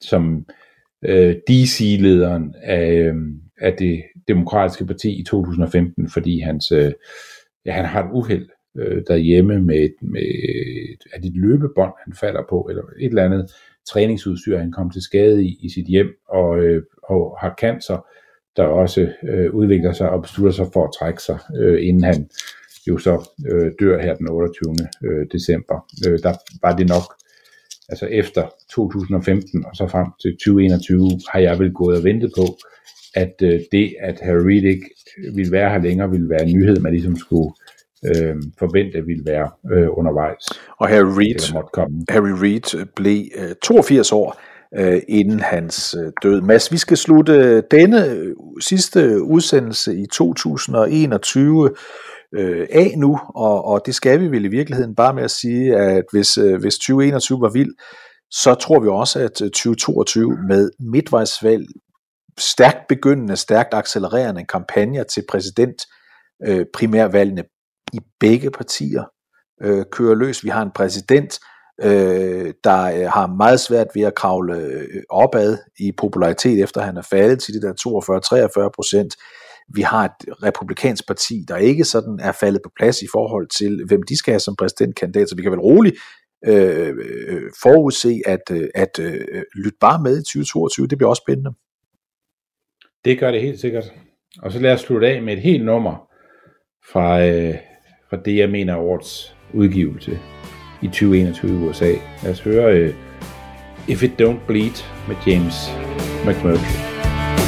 [0.00, 0.61] som øh,
[1.04, 3.14] Øh, DC-lederen af, øh,
[3.60, 6.92] af det demokratiske parti i 2015, fordi hans, øh,
[7.66, 8.48] ja, han har et uheld
[8.78, 10.22] øh, derhjemme med, med
[11.12, 13.52] er det et løbebånd, han falder på, eller et eller andet
[13.88, 18.06] træningsudstyr, han kom til skade i, i sit hjem, og, øh, og har cancer,
[18.56, 22.28] der også øh, udvikler sig og beslutter sig for at trække sig, øh, inden han
[22.88, 24.74] jo så øh, dør her den 28.
[25.04, 25.86] Øh, december.
[26.08, 27.14] Øh, der var det nok,
[27.92, 32.46] altså efter 2015 og så frem til 2021, har jeg vel gået og ventet på,
[33.14, 34.86] at øh, det, at Harry Reid ikke
[35.34, 37.50] ville være her længere, ville være en nyhed, man ligesom skulle
[38.04, 40.44] øh, forvente ville være øh, undervejs.
[40.78, 41.40] Og Harry Reid.
[42.08, 44.40] Harry Reid blev øh, 82 år
[44.78, 46.40] øh, inden hans øh, død.
[46.40, 51.70] Mads, vi skal slutte denne øh, sidste udsendelse i 2021
[52.34, 55.76] øh, af nu, og, og det skal vi vel i virkeligheden bare med at sige,
[55.76, 57.74] at hvis, øh, hvis 2021 var vild,
[58.30, 61.66] så tror vi også, at øh, 2022 med midtvejsvalg,
[62.38, 65.82] stærkt begyndende, stærkt accelererende kampagner til præsident
[66.46, 67.44] øh, primærvalgene
[67.92, 69.04] i begge partier
[69.62, 70.44] øh, kører løs.
[70.44, 71.38] Vi har en præsident,
[71.82, 76.96] øh, der øh, har meget svært ved at kravle øh, opad i popularitet, efter han
[76.96, 77.72] er faldet til de der
[78.66, 79.16] 42-43 procent.
[79.68, 83.84] Vi har et republikansk parti, der ikke sådan er faldet på plads i forhold til,
[83.86, 85.96] hvem de skal have som præsidentkandidat, så vi kan vel roligt
[86.46, 86.88] øh,
[87.28, 90.86] øh forudse, at, øh, at øh, lytte bare med i 2022.
[90.86, 91.52] Det bliver også spændende.
[93.04, 93.92] Det gør det helt sikkert.
[94.42, 96.08] Og så lad os slutte af med et helt nummer
[96.92, 97.54] fra, øh,
[98.10, 100.18] fra det, jeg mener årets udgivelse
[100.82, 101.92] i 2021 i USA.
[102.22, 102.94] Lad os høre øh,
[103.88, 105.54] If It Don't Bleed med James
[106.26, 106.91] McMurtry.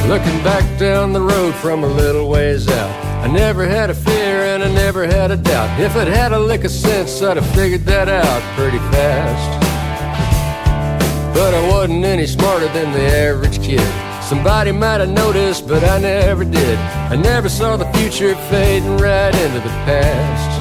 [0.07, 4.45] Looking back down the road from a little ways out, I never had a fear
[4.45, 5.79] and I never had a doubt.
[5.79, 9.65] If I'd had a lick of sense, I'd have figured that out pretty fast.
[11.33, 13.81] But I wasn't any smarter than the average kid.
[14.23, 16.77] Somebody might have noticed, but I never did.
[16.77, 20.54] I never saw the future fading right into the past.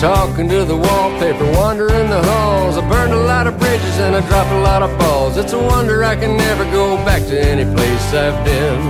[0.00, 2.78] Talking to the wallpaper, wandering the halls.
[2.78, 5.36] I burned a lot of bridges and I dropped a lot of balls.
[5.36, 8.80] It's a wonder I can never go back to any place I've been.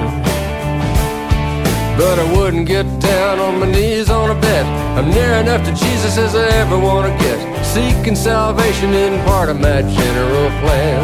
[1.98, 4.64] But I wouldn't get down on my knees on a bed.
[4.96, 7.38] I'm near enough to Jesus as I ever want to get.
[7.66, 11.02] Seeking salvation in part of my general plan.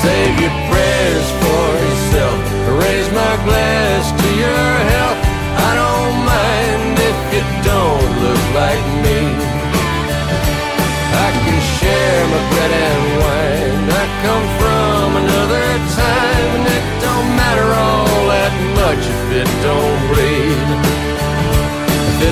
[0.00, 0.67] Save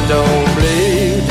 [0.08, 1.24] Don't bleed.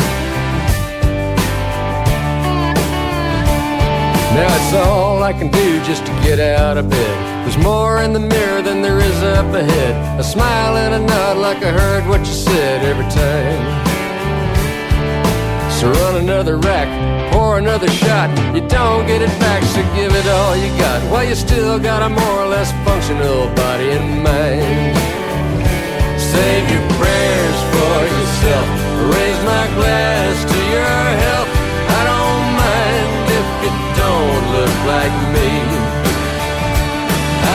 [4.36, 7.46] Now it's all I can do just to get out of bed.
[7.46, 10.20] There's more in the mirror than there is up ahead.
[10.20, 13.64] A smile and a nod like I heard what you said every time.
[15.72, 16.90] So run another rack,
[17.32, 18.30] pour another shot.
[18.54, 21.02] You don't get it back, so give it all you got.
[21.10, 25.25] While you still got a more or less functional body and mind.
[26.36, 28.68] Save your prayers for yourself.
[29.16, 31.52] Raise my glass to your health.
[32.00, 33.10] I don't mind
[33.40, 33.72] if you
[34.04, 35.52] don't look like me.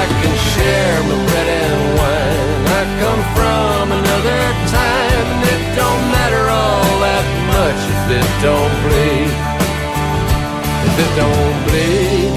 [0.00, 2.62] I can share my bread and wine.
[2.80, 8.74] I come from another time, and it don't matter all that much if it don't
[8.84, 9.32] bleed.
[10.88, 12.29] If it don't bleed.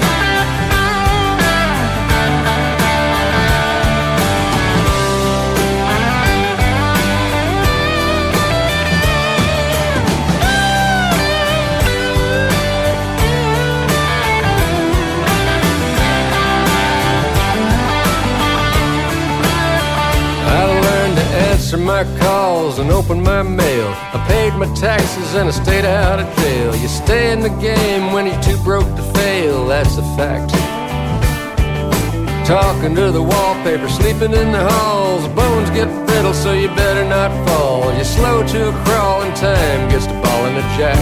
[21.84, 23.88] My calls and open my mail.
[23.88, 26.74] I paid my taxes and I stayed out of jail.
[26.74, 30.50] You stay in the game when you're too broke to fail, that's a fact.
[32.46, 35.28] Talking to the wallpaper, sleeping in the halls.
[35.28, 37.92] Bones get brittle, so you better not fall.
[37.94, 41.00] You're slow to a crawl, and time gets to ball in a jack.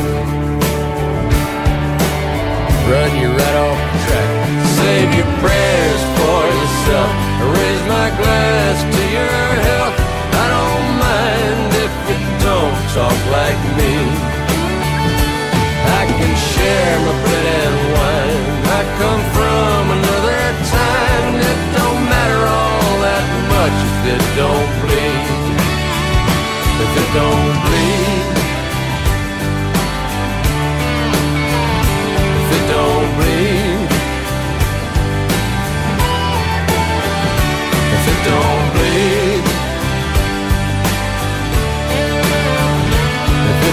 [2.90, 4.30] Run you right off the track.
[4.78, 7.12] Save your prayers for yourself.
[7.54, 9.41] Raise my glass to your
[12.94, 13.94] talk like me.
[16.00, 18.44] I can share my bread and wine.
[18.68, 20.42] I come from another
[20.76, 21.32] time.
[21.40, 25.24] It don't matter all that much if it don't bleed.
[26.84, 27.91] If it don't bleed.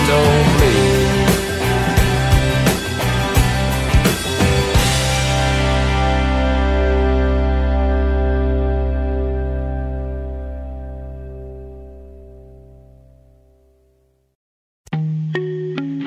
[0.09, 0.39] If.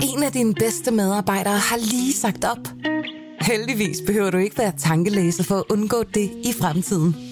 [0.02, 2.58] En af dine bedste medarbejdere har lige sagt op.
[3.40, 7.31] Heldigvis behøver du ikke være tankelæser for at undgå det i fremtiden.